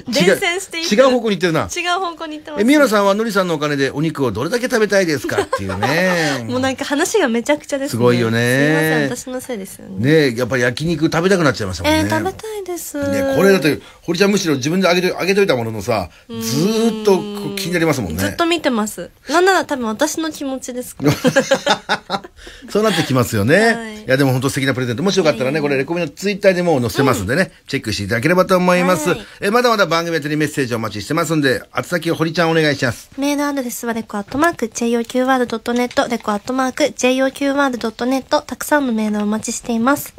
[0.09, 1.61] 伝染してい違う方向に行ってるな。
[1.61, 6.45] 違う方向に行ってます、え、宮野さんはのりさんのお金でお肉をどれだけ食べたいですかっていうね。
[6.51, 7.91] もうなんか話がめちゃくちゃですね。
[7.91, 10.31] すごいよねすいません、私のせいですよね。
[10.31, 12.01] ねやっぱり焼肉食べたくなっちゃいましたもんね。
[12.01, 12.99] えー、食べたいです。
[12.99, 18.19] ね、これだって、堀ちゃんむしろ自分であげて、あげといたもののさ、ずーっとこう気になりますもんね。
[18.19, 19.11] ずっと見てます。
[19.29, 21.13] なんなら多分私の気持ちですから。
[22.71, 23.57] そうなってきますよね。
[23.57, 25.03] はいい、や、でも本当素敵なプレゼント。
[25.03, 29.11] もしよかったらね、これレコメのツイッターでも載せますんでね、チェックしていただければと思います。
[29.11, 33.11] はいえ、まだまだ番組宛てにメッセージをお待ちしてますんで、あつ先を堀ちゃんお願いします。
[33.19, 40.15] メールアドレスはレコアットマーク JOQR.net レコアットマーク JOQR.net たくさんのメールをお待ちしています。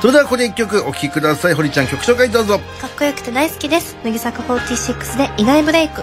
[0.00, 1.54] それではここで一曲お聴きください。
[1.54, 2.58] 堀ちゃん曲紹介どうぞ。
[2.58, 3.96] かっこよくて大好きです。
[4.04, 5.93] 乃木坂46で意外ブレイク。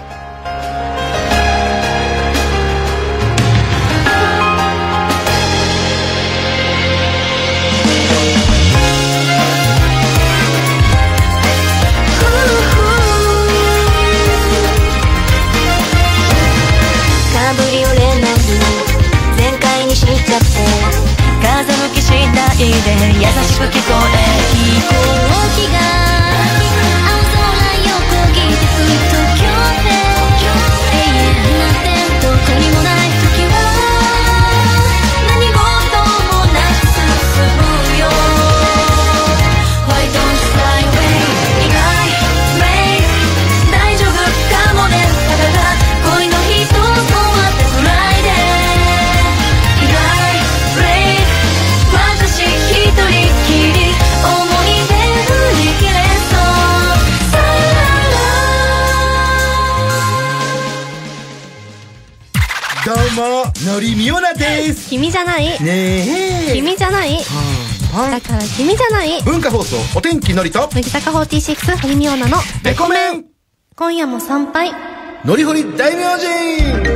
[17.54, 18.26] ぶりを連絡
[19.36, 20.46] 全開にしちゃって
[21.42, 22.70] 風向き次第で
[23.18, 24.18] 優しく聞こえ
[24.54, 24.94] 飛行
[25.56, 25.81] 機が
[64.92, 65.46] 君じゃない？
[65.46, 65.56] ね
[66.50, 66.52] え。
[66.52, 67.16] 君じゃない？
[67.94, 69.22] はだから君じゃないい？
[69.22, 72.36] 文化放送、お天気のりと、乃木坂46堀美央奈の。
[72.62, 73.24] レコメン。
[73.74, 74.70] 今夜も参拝。
[75.24, 76.91] のりほり大名人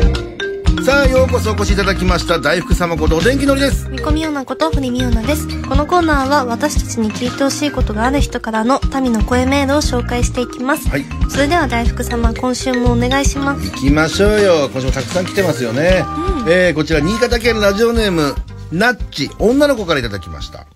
[0.86, 2.38] さあ、ようこそお越しいただきました。
[2.38, 3.88] 大福様ことお天気のりです。
[3.88, 5.48] 見込みようなこと堀美央奈です。
[5.68, 10.88] このコーナーは私たちに聞いてほしいことがある人からの民の声メールを紹介していきます。
[10.88, 11.04] はい。
[11.28, 13.68] それでは大福様、今週もお願いします。
[13.68, 14.68] 行きましょうよ。
[14.68, 16.04] 今週もたくさん来てますよね。
[16.48, 18.36] えー、こちら、新潟県ラジオネーム、
[18.70, 20.68] ナッチ、女の子からいただきました。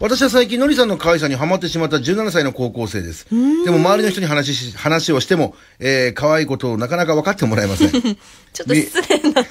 [0.00, 0.10] はい。
[0.10, 3.26] 私は最近、のりさんの可愛さにハマってしまった17歳の高校生です。
[3.30, 7.90] でも、周りの人に話し、話をしても、えー、可愛いことをなかなか分かってもらえません。
[7.92, 9.44] ちょっと失礼な。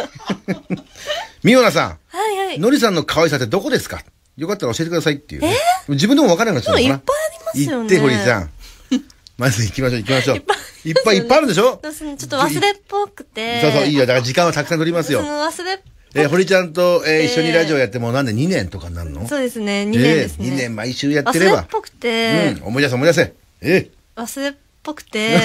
[1.44, 2.58] み おなさはいはい。
[2.58, 4.04] ん、のりさんの可愛さってどこですか？
[4.38, 5.56] よかったら教えてくださいっていう、ね。
[5.90, 6.96] 自分でも分からなくなっちゃうのかな。
[6.96, 8.50] いっぱいありますよね言って、堀さん。
[9.38, 10.38] まず行きましょう、行きましょう。
[10.86, 11.80] いっぱいいっぱいあるんでしょ？
[11.84, 13.62] ちょっと忘れっぽくて。
[13.62, 14.02] そうそう、いいよ。
[14.02, 15.78] だから時間はたくさん取りますよ忘れっ
[16.16, 19.28] えー堀ちゃんと、えーえー一緒にラジオやってもうなんで2年とかになるの？
[19.28, 20.48] そうですね、2年ですね。
[20.48, 21.66] えー、2年毎週やってれば忘れっ。
[21.70, 23.34] ぽくて、うん、思い出せ思い出せ。
[23.62, 25.40] え忘れっぽくて、ー、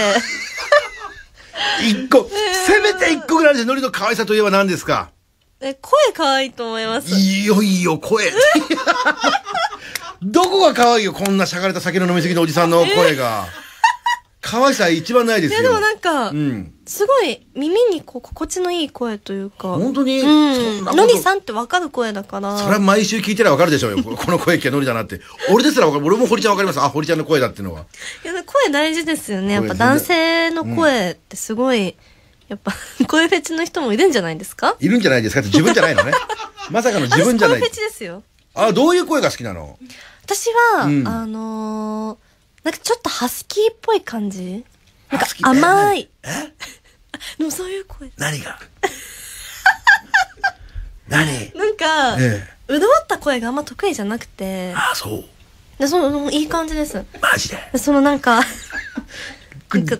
[1.88, 2.28] 一個、
[2.66, 5.10] せめて一個ぐらいでノリの可愛さといえば何ですか？
[5.60, 7.10] え声可愛いと思います。
[7.14, 8.30] いいよいいよ、声。
[10.22, 13.46] どこが可愛いよ、こんなしゃがれた酒の飲みすぎのおじさんの声が。
[14.44, 15.60] 可愛さ一番ないですよ。
[15.60, 16.74] いやでもなんか、うん。
[16.86, 19.68] すごい耳にこう心地のいい声というか。
[19.68, 20.20] 本当に？
[20.20, 20.84] うん。
[20.84, 22.58] のりさんってわかる声だから。
[22.58, 24.02] それは毎週聞いてりゃわかるでしょうよ。
[24.04, 25.20] この声っけノリだなって。
[25.50, 26.04] 俺ですらわかる。
[26.04, 26.80] 俺も堀ちゃんわかります。
[26.80, 27.86] あ、堀ちゃんの声だっていうのは。
[28.22, 29.54] いや声大事ですよね。
[29.54, 31.96] やっぱ声男性の声ってすごい、
[32.48, 32.72] やっぱ
[33.08, 34.76] 声フェチの人もいるんじゃないですか？
[34.78, 36.12] いるんじゃないですかって自分じゃないのね。
[36.70, 37.74] まさかの自分じゃない私声フェ。
[37.74, 38.22] チですよ。
[38.54, 39.78] あ、どういう声が好きなの？
[40.26, 42.23] 私は、うんあのー、
[42.64, 44.64] なんかちょっとハスキーっぽい感じ？
[45.10, 46.08] なんか甘い。
[46.22, 46.28] え？
[47.38, 48.10] でもそういう声。
[48.16, 48.58] 何が？
[51.08, 51.52] 何？
[51.54, 55.24] なんか、えうどわった声があんま得意じゃなくて、あ、そう。
[55.78, 57.04] でその、いい感じです。
[57.20, 57.58] マジで？
[57.72, 58.40] でその なんか、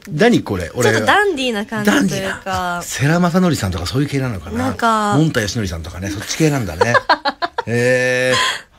[0.09, 0.71] 何これ？
[0.71, 4.59] ょ俺っとダンディーな感じというか、世良正則さんとかそういう系なのかな？
[4.59, 6.95] なんかモンタヨシノリさんとかね、そっち系なんだね。
[7.67, 8.33] へ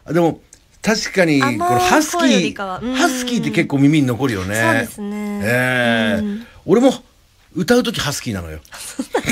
[0.08, 0.14] え。
[0.14, 0.40] でも、
[0.86, 4.56] 確かに、このハスキー、ハスキーって結構耳に残るよね。
[4.56, 6.94] そうですねええうん俺も、
[7.56, 8.60] 歌うときハスキーなのよ。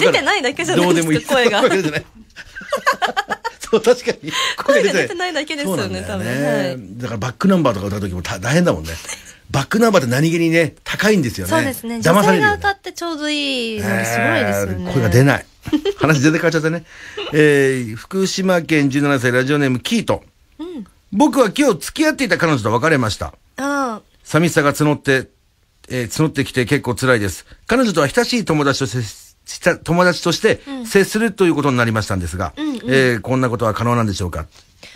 [0.00, 1.62] 出てないだけじゃないですか声が。
[3.70, 4.32] そう、確かに。
[4.64, 8.90] 声が出てないだけですよね多分ねだからバックナンバーとか歌うときもた大変だもんね。
[9.50, 11.50] バックナンバーって何気にね、高いんですよね。
[11.50, 11.96] そうですね。
[11.98, 14.40] 騙される歌ってちょうどいいすごいですよね。
[14.40, 15.46] えー声が出ない。
[15.98, 16.84] 話全然変わっちゃったね。
[17.32, 20.22] えー、福島県17歳ラジオネームキート。
[21.12, 23.34] 僕は今日付き合っていた彼女と別れました。
[23.56, 25.28] あ寂しさが募って、
[25.88, 27.46] えー募ってきて結構辛いです。
[27.66, 34.46] 彼女とは親しい友達と接した友達として接するということになりましたんですが、えーこんなことは可能なんでしょうか？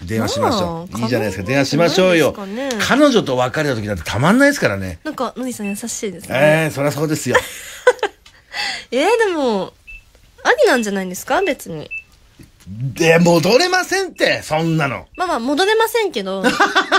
[0.04, 0.92] 電話しましょう。
[0.92, 1.44] まあいいじゃないですか。
[1.44, 2.68] 電話しましょうよね。
[2.80, 4.98] 彼女と別れた時なんてたまんないですからね。
[5.04, 7.36] なんかのりさん優しいですねええそりゃそうですよ。
[8.90, 9.72] えー、でも
[10.44, 11.42] ありなんじゃないんですか？
[11.42, 11.90] 別に
[12.70, 15.06] で、戻れませんって、そんなの。
[15.16, 16.44] まあまあ戻れませんけど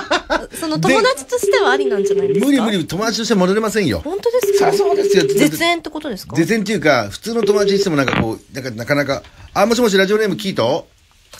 [0.60, 2.45] その友達としてはありなんじゃないですか？
[2.47, 4.01] 無理無理、友達として戻れませんよ。
[4.03, 4.73] 本当ですか？
[4.73, 5.23] そうですよ。
[5.27, 6.36] 絶縁ってことですか？
[6.36, 9.21] 絶縁っていうか、普通の友達にしてもなんかこう、なんかなかなか、
[9.53, 10.88] あ、もしもしラジオネームキート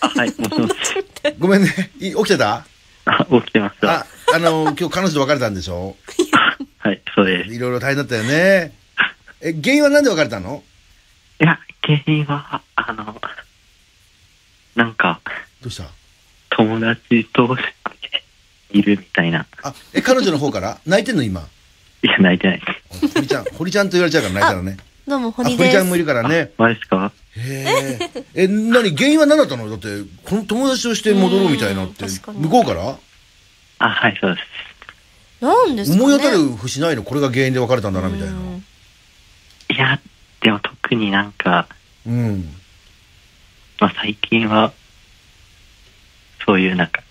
[0.02, 0.74] あ、はい、もしもし。
[1.40, 1.92] ごめんね。
[2.00, 2.66] い起きてた？
[3.06, 3.92] あ、起きてました。
[4.02, 5.96] あ、あの、今日彼女と別れたんでしょ？
[6.78, 7.54] はい、そうです。
[7.54, 8.74] いろいろ大変だったよね。
[9.42, 10.62] え、原因はなんで別れたの？
[11.42, 13.20] いや、原因は、あの、
[14.80, 15.20] なんか、
[15.62, 15.90] どうした？
[16.52, 18.24] 友達として
[18.72, 19.46] いるみたいな。
[19.62, 20.80] あ、え、彼女の方から？
[20.86, 21.42] 泣いてんの今？
[22.02, 22.66] いや、泣いてないで
[23.10, 23.14] す。
[23.14, 24.78] 堀ちゃん、堀ちゃんと言われちゃうから泣いたらね。
[25.06, 26.52] どうもあ、堀です堀ちゃんもいるからね。
[26.58, 27.12] マジですか？
[27.36, 28.00] へ
[28.36, 28.44] え。
[28.44, 29.70] え、なに、原因は何だったの？
[29.70, 29.88] だって、
[30.24, 32.98] この友達として戻ろうみたいなってうん確か、に向こうから？
[33.80, 35.44] あ、はい、そうです。
[35.44, 37.04] なんですかね思い当たる節ないの？
[37.04, 38.34] これが原因で別れたんだな、みたいな。
[38.34, 38.64] うん
[39.72, 40.00] いや、
[40.42, 41.68] でも特になんか、
[42.08, 42.50] うん。
[43.80, 44.74] まあ最近は、
[46.46, 47.02] そういうなんか、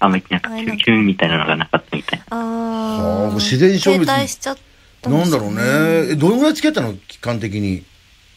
[0.00, 2.24] あんまりなんかキュンキュンみたいなのがなかったみたいな。
[2.30, 6.12] あはあー自然消滅なんだろうね。
[6.12, 6.94] え、どのぐらい付き合ったの？
[7.06, 7.84] 期間的に。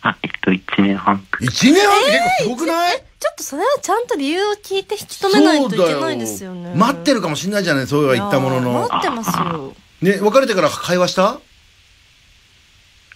[0.01, 1.25] あ、えっと、1年半。
[1.41, 8.87] 一年半って結構すごくない、ちょっとそれはちゃんと理由を聞いて引き止めないといけないですよね待ってるかもしんないじゃないそうは言ったものの。
[8.87, 11.41] 待ってますよね、別れてから会話した？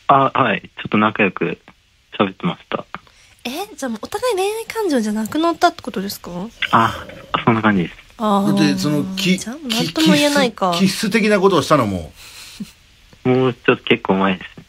[0.07, 1.57] あ、はい、ちょっと仲良く
[2.19, 2.85] 喋ってました。
[3.45, 6.31] えじゃあもうお互い恋愛感情じゃなくなったってことですか？
[6.71, 7.05] あ、
[7.43, 7.95] そんな感じです。
[8.17, 10.73] あだって、その、き、じゃ何とも言えないか。
[10.77, 12.13] 気質的なことをしたのも？
[13.25, 14.65] もうちょっと結構前ですね。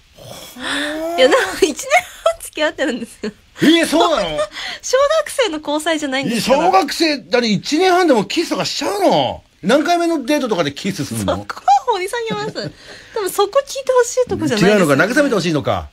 [1.19, 3.33] いやでも1年半付き合ってるんですよ。
[3.63, 4.39] えー、そうなの？
[4.83, 6.67] 小学生の交際じゃないんえですから。
[6.67, 9.45] 小学生、だって1年半でもキスとかしちゃうの？
[9.63, 11.37] 何回目のデートとかでキスするの？
[11.37, 12.53] そこは掘り下げます。
[13.15, 14.97] 多分そこ聞いてほしいとこじゃない違うのか？
[15.07, 15.89] です慰めてほしいのか？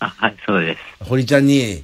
[0.00, 1.04] あ、はい、そうです。
[1.08, 1.82] 堀ちゃんに。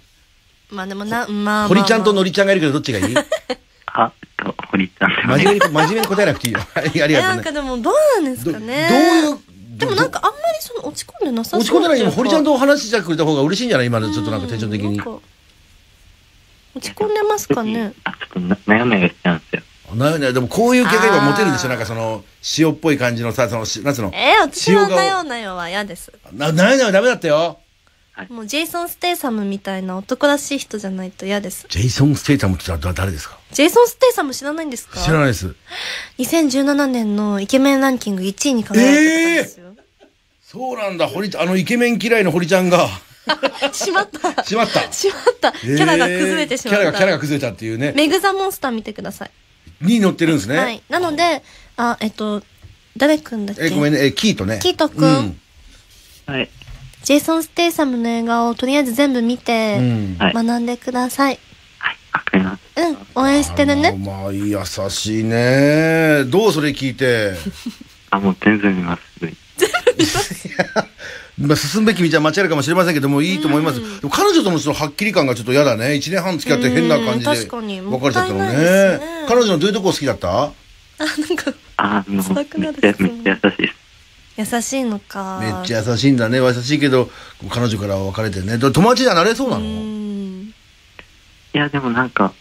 [0.72, 3.14] まあでもなまあまあ、まあ、堀ちゃんとのりちゃんがいるけどどっちがいい？
[3.94, 6.60] あ、えっと、堀ちゃんで真面目に、真面目に答えなくていいよ。
[6.74, 7.36] は いありえがとうんね。
[7.36, 8.94] なかでもどうなんですどかねど
[9.30, 9.38] ういう、
[9.78, 13.86] でもなんかあんまりその落ち込んでなさそう落ち込んでないでも堀ちゃんとと話してくれた方が嬉しいんじゃない？
[13.88, 15.00] 今のちょっとなんかテンション的に。
[16.74, 19.62] 落ち込んでますかねあ、ちょっとな悩みがしちゃうんですよ。
[19.94, 21.68] なね、でもこういう系が今モテるんですよ。
[21.68, 22.24] なんかその、
[22.56, 24.10] 塩っぽい感じのさ、その、しなんつうの？
[24.14, 27.58] えー、私は塩顔なよなよは嫌ですな、なになにダメだったよ。
[28.28, 31.66] もうジェイソン・ステイサムみたいな男らしい人じゃないと嫌です。
[31.68, 33.38] ジェイソン・ステイサムって誰ですか？
[33.52, 35.00] ジェイソン・ステイサム知らないんですか？
[35.00, 35.54] 知らないです。
[36.18, 39.66] 2017年のイケメンランキング1位に輝いてたんですよ、
[40.42, 42.88] そうなんだ、堀ちゃん、あのイケメン嫌いの堀ちゃんが、
[43.72, 44.44] しまった。
[44.44, 44.92] しまった。
[44.92, 45.52] しまった。
[45.52, 47.92] キャラが崩れてしまった、キャラが、キャラが崩れたっていうね。
[47.96, 49.30] メグ・ザ・モンスター見てください、
[49.80, 50.58] に乗ってるんですね。
[50.58, 50.82] はい。
[50.88, 51.42] なので
[51.76, 52.42] あえっと
[52.96, 53.66] 誰くんだっけ？
[53.66, 54.58] え、ごめんね、え、キートね。
[54.62, 55.08] キートくん。
[55.08, 55.40] うん。
[56.26, 56.50] はい。
[57.04, 59.78] ジェイソン・ステイサムの映画をとりあえず全部見て。
[60.18, 61.38] 学んでください
[61.78, 62.62] はい、わかります。
[62.76, 66.24] うん応援してるねあまあ、優しいね。
[66.26, 67.32] どうそれ聞いて？
[68.10, 69.02] あ、もう全然見ます。
[71.38, 73.80] まあ、進むべき道は間違いかもしれませんけども、いいと思います。
[73.80, 75.94] でも彼女とのそのはっきり感がちょっと嫌だね。
[75.96, 77.30] 一年半付き合って変な感じで。
[77.30, 77.48] 別れ
[78.12, 79.00] ちゃったのねね。
[79.28, 80.44] 彼女のどういうとこ好きだった？
[80.44, 80.52] あ
[80.98, 83.74] なんかあ、もうめっちゃ、めっちゃ優しいです。
[84.36, 86.38] 優しいのかめっちゃ優しいんだね。
[86.38, 87.10] 優しいけど、
[87.50, 88.56] 彼女からは別れてね。
[88.56, 89.34] で友達にはなれ？
[89.34, 90.54] そうなうのんい
[91.52, 92.32] や、でもなんか、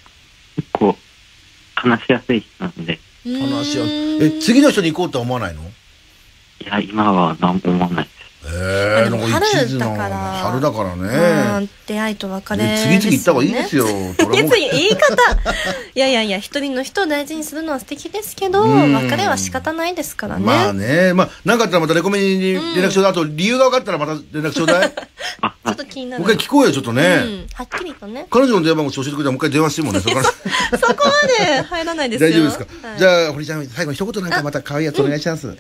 [0.55, 0.97] 結構、
[1.75, 3.85] 話しやすい人なんで、話は。
[4.21, 5.61] え、次の人に行こうとは思わないの？
[5.63, 8.20] いや、今は何も思わないです。
[8.43, 11.69] ええでもなんか一途な春だから春だからうんね。
[11.85, 13.85] 出会いと別れね次々行った方がいいですよ。
[14.17, 15.15] 次々言い方
[15.93, 21.13] いやいやいや一人の人を大事にするのは素敵ですけどうん別れは仕方ないですからね、まあね。
[21.13, 23.11] まあ、なんかあったらまたレコメに連絡ちょうだい。
[23.11, 24.91] あと、理由が分かったらまた連絡ちょうだい。
[25.63, 27.21] ちょっと気になるう一回聞こうよ、ちょっとね。
[27.23, 30.27] うん、はっきりとね彼女の電話番号教えてくれたらもう一回電話してもね、そこから。
[30.79, 31.03] そこ
[31.39, 35.55] まで入らないですよ大丈夫ですか、はいじゃあ、堀ちゃん、最後に一言なんかまた可愛いやつお願いします。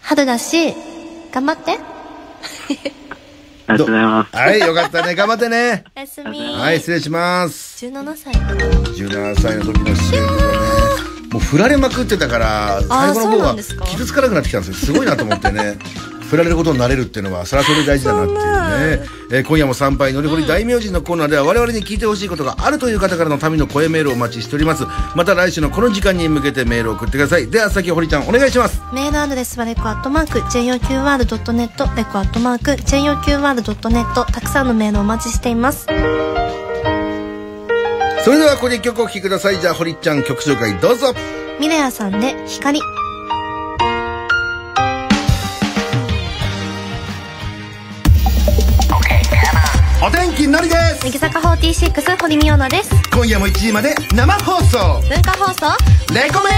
[0.00, 0.74] 春だし
[1.32, 1.78] 頑張って
[3.66, 4.36] ありがとうございます。
[4.36, 5.14] はい、よかったね。
[5.14, 5.84] 頑張ってね。
[5.96, 7.86] おやすみはい、失礼します。
[7.86, 10.52] 17歳17歳の時の出演とかね。
[11.32, 14.74] もう振られまくってたから、最後のそう方はなんですか傷つかなくなってきたんですよ。
[14.74, 15.78] すごいなと思ってね。
[16.32, 18.42] 振られることになれるっていうのは、それはそれで大事だなっていうね。
[19.32, 24.84] えー今夜も参拝のりほり大名人のコーナーでは我々に聞いてほしいことがあるという方からの民の声メールをお待ちしております。
[25.14, 27.50] また来週のこの時間に向けてメールを送ってください。
[27.50, 28.80] では、先堀ちゃんお願いします。
[28.94, 35.90] メールアドレスはレコアットマーク JOQR.net レコアットマーク JOQR.net たくさんのメールをお待ちしていますそ
[38.30, 41.14] れではここで一曲お聴きくださいじゃあ堀ちゃん曲紹介どうぞ
[41.60, 42.80] ミレアさんで光。
[50.52, 51.02] のりです。
[51.02, 52.90] 乃木坂46堀美央奈です。
[53.10, 55.00] 今夜も1時まで生放送。
[55.08, 55.66] 文化放送？
[56.12, 56.50] レコメ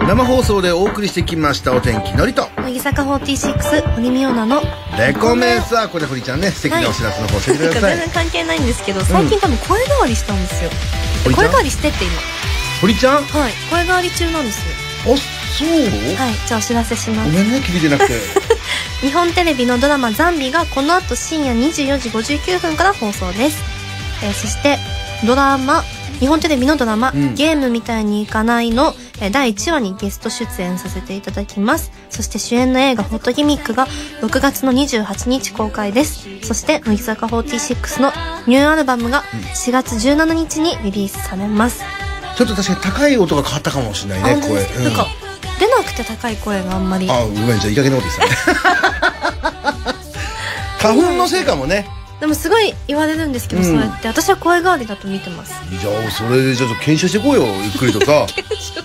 [0.00, 0.08] ン。
[0.08, 2.48] 生放送でお送りしてきましたお天気のりと。
[2.56, 4.60] 乃木坂46堀美央奈の
[4.98, 10.70] レコメンさあここで堀ちゃんね素敵なお知らせの方教えてください、全然関係ないんですけど最近多分声変わりしたんですよ、
[11.22, 11.46] 堀ちゃん？
[11.46, 12.14] 声変わりしてって今。
[12.80, 13.18] 堀ちゃん？
[13.18, 13.52] あはい。
[13.70, 14.74] 声変わり中なんですよ。
[15.04, 16.34] そう、はい。
[16.48, 17.30] じゃあお知らせします。
[17.30, 18.14] ごめんね聞いてなくて
[19.02, 23.58] 日本テレビのドラマ「ザンビ」がこの後深夜24時59分から放送です、
[24.22, 24.78] えーそして
[25.26, 25.82] ドラマ
[26.20, 27.34] 日本テレビのドラマ、うん。
[27.34, 31.90] ゲームみたいにいかないの、えー第1話にゲスト出演させていただきます。
[32.10, 33.88] そして主演の映画「ホットギミック」が
[34.20, 36.28] 6月の28日公開です。
[36.44, 38.12] そして乃木坂46の
[38.46, 39.24] ニューアルバムが
[39.54, 41.82] 4月17日にリリースされます、
[42.36, 44.84] ちょっと確かに高い音が変わったかもしれないね声、うん。
[44.84, 45.08] なんか
[45.62, 47.08] 出なくて高い声があんまり。
[47.08, 48.62] あごめんじゃあいい加減なこと言ってたね。
[50.80, 51.86] 花粉のせいかもね
[52.22, 53.68] でもすごい言われるんですけど、うん。
[53.68, 54.06] そうやって。
[54.06, 55.54] 私は声変わりだと見てます。
[55.68, 57.42] じゃあそれでちょっと検証していこうよ。
[57.60, 58.28] ゆっくりとさ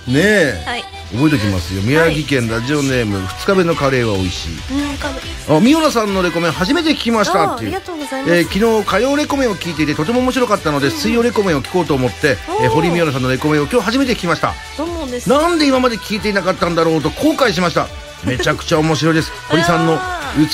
[0.07, 0.83] ねえ、はい。
[1.13, 1.83] 覚えておきますよ。
[1.83, 4.49] 宮城県ラジオネーム2日目のカレーは美味しい。
[4.71, 5.09] うんか
[5.49, 7.73] あミオナさんのレコメン初めて聞きましたっていう。
[7.73, 14.55] あありがとうございます、えー昨日火曜レコメンを聞いていてとても面白かったので水曜レコメンを聞こうと思って、えー堀美央奈さんのレコメンを今日初めて聞きました。
[14.75, 17.88] どうもですなんで今まで聞いていなかったんだろうと後悔しました
[18.24, 19.32] めちゃくちゃ面白いです。
[19.49, 19.99] 堀さんの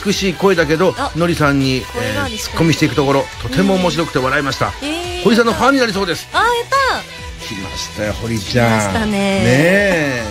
[0.06, 6.28] 美しい声だけどあのりさんに、声えーツッコミしていくところとても面白くて笑いました、えー堀さんのファンになりそうです。
[6.34, 7.23] あーやった
[7.56, 8.68] 来ましたよ堀ちゃん。
[8.68, 9.12] 来ましたね。
[9.12, 10.24] ねえ。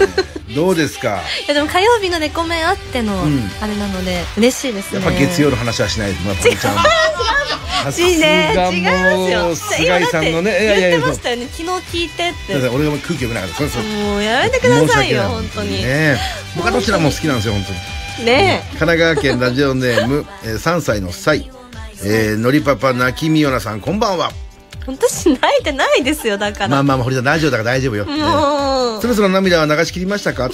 [0.54, 1.20] どうですか？
[1.44, 3.50] いやでも火曜日のレコメンあってのん。
[3.60, 5.00] あれなので嬉しいですね。
[5.04, 6.74] やっぱ月曜の話はしないですまあ堀ちゃん。
[6.74, 6.80] も
[7.84, 11.48] さすいいねが違いますよ菅井さんのねいやいやいや言ってましたよね。
[11.50, 11.68] 昨日
[11.98, 13.56] 聞いてっすいませてん俺が空気読めなかった。
[13.58, 13.82] そうそう。
[13.82, 15.82] もうやめてくださいよ本当に。
[15.82, 16.20] ねね。
[16.54, 17.78] 僕はどちらも好きなんですよ本当に。
[18.28, 18.60] え。
[18.78, 21.50] 神奈川県ラジオネーム、えー、3歳の歳
[22.04, 24.32] えー、のりパパ泣きみよなさんこんばんは
[24.86, 28.12] 私泣いてないですよだから、まあまあまあ堀さんラジオだから大丈夫よ、ね
[29.00, 30.48] そろそろ涙は流し切りましたか？
[30.48, 30.50] い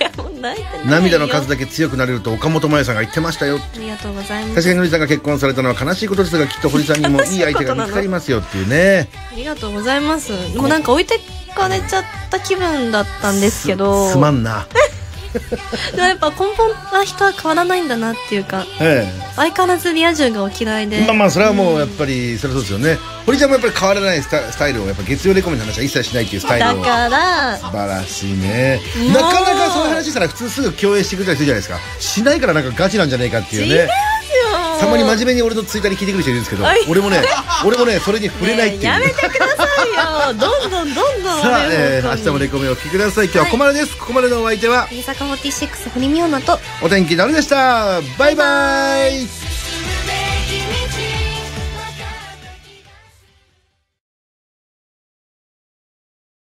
[0.00, 0.90] やもう泣いてないよ。
[0.90, 3.58] 涙の数だけ強くなれると岡本真也さんが言ってましたよ。
[3.58, 4.54] ありがとうございます。
[4.54, 9.08] 確かにのりさんが結婚されたのは悲しいことですがきっと堀さんにもいい相手が見つかりますよっていうね。
[9.32, 10.30] ありがとうございます。
[10.52, 11.20] でもなんか置いて
[11.54, 14.08] かれちゃった気分だったんですけど。
[14.08, 14.66] すまんな
[15.94, 19.06] でもやっぱ根本は人は変わらないんだなっていうかえ
[19.36, 21.02] 相変わらずリア充がお嫌いで。
[21.02, 22.98] えまあまあそれはもうやっぱりそれはそうですよね。
[23.26, 26.84] 堀ちゃんもやっぱり変わらないスタスタイルをやっぱ月曜レコメンの話は一切しないっていうスタイルを。
[26.84, 27.56] だから。
[27.58, 28.80] 素晴らしいね。
[29.12, 31.78] なかなかそういう話したら普通すぐ共演してくれたりするじゃないですか。
[31.98, 33.88] しないからなんかガチなんじゃないかっていうね。
[34.80, 36.80] たまに真面目に俺のツイッターに聞いてくる人いるんですけどはい。
[36.88, 37.20] 俺もね
[37.64, 49.49] 俺もねそれに触れないっていう、やめてくださいよどんどんどんどんさあ、えー、明日もレコメをお聞きください今日はここまでです、ここまでのお相手は乃木坂46堀美央奈とお天気のりでしたバイバイ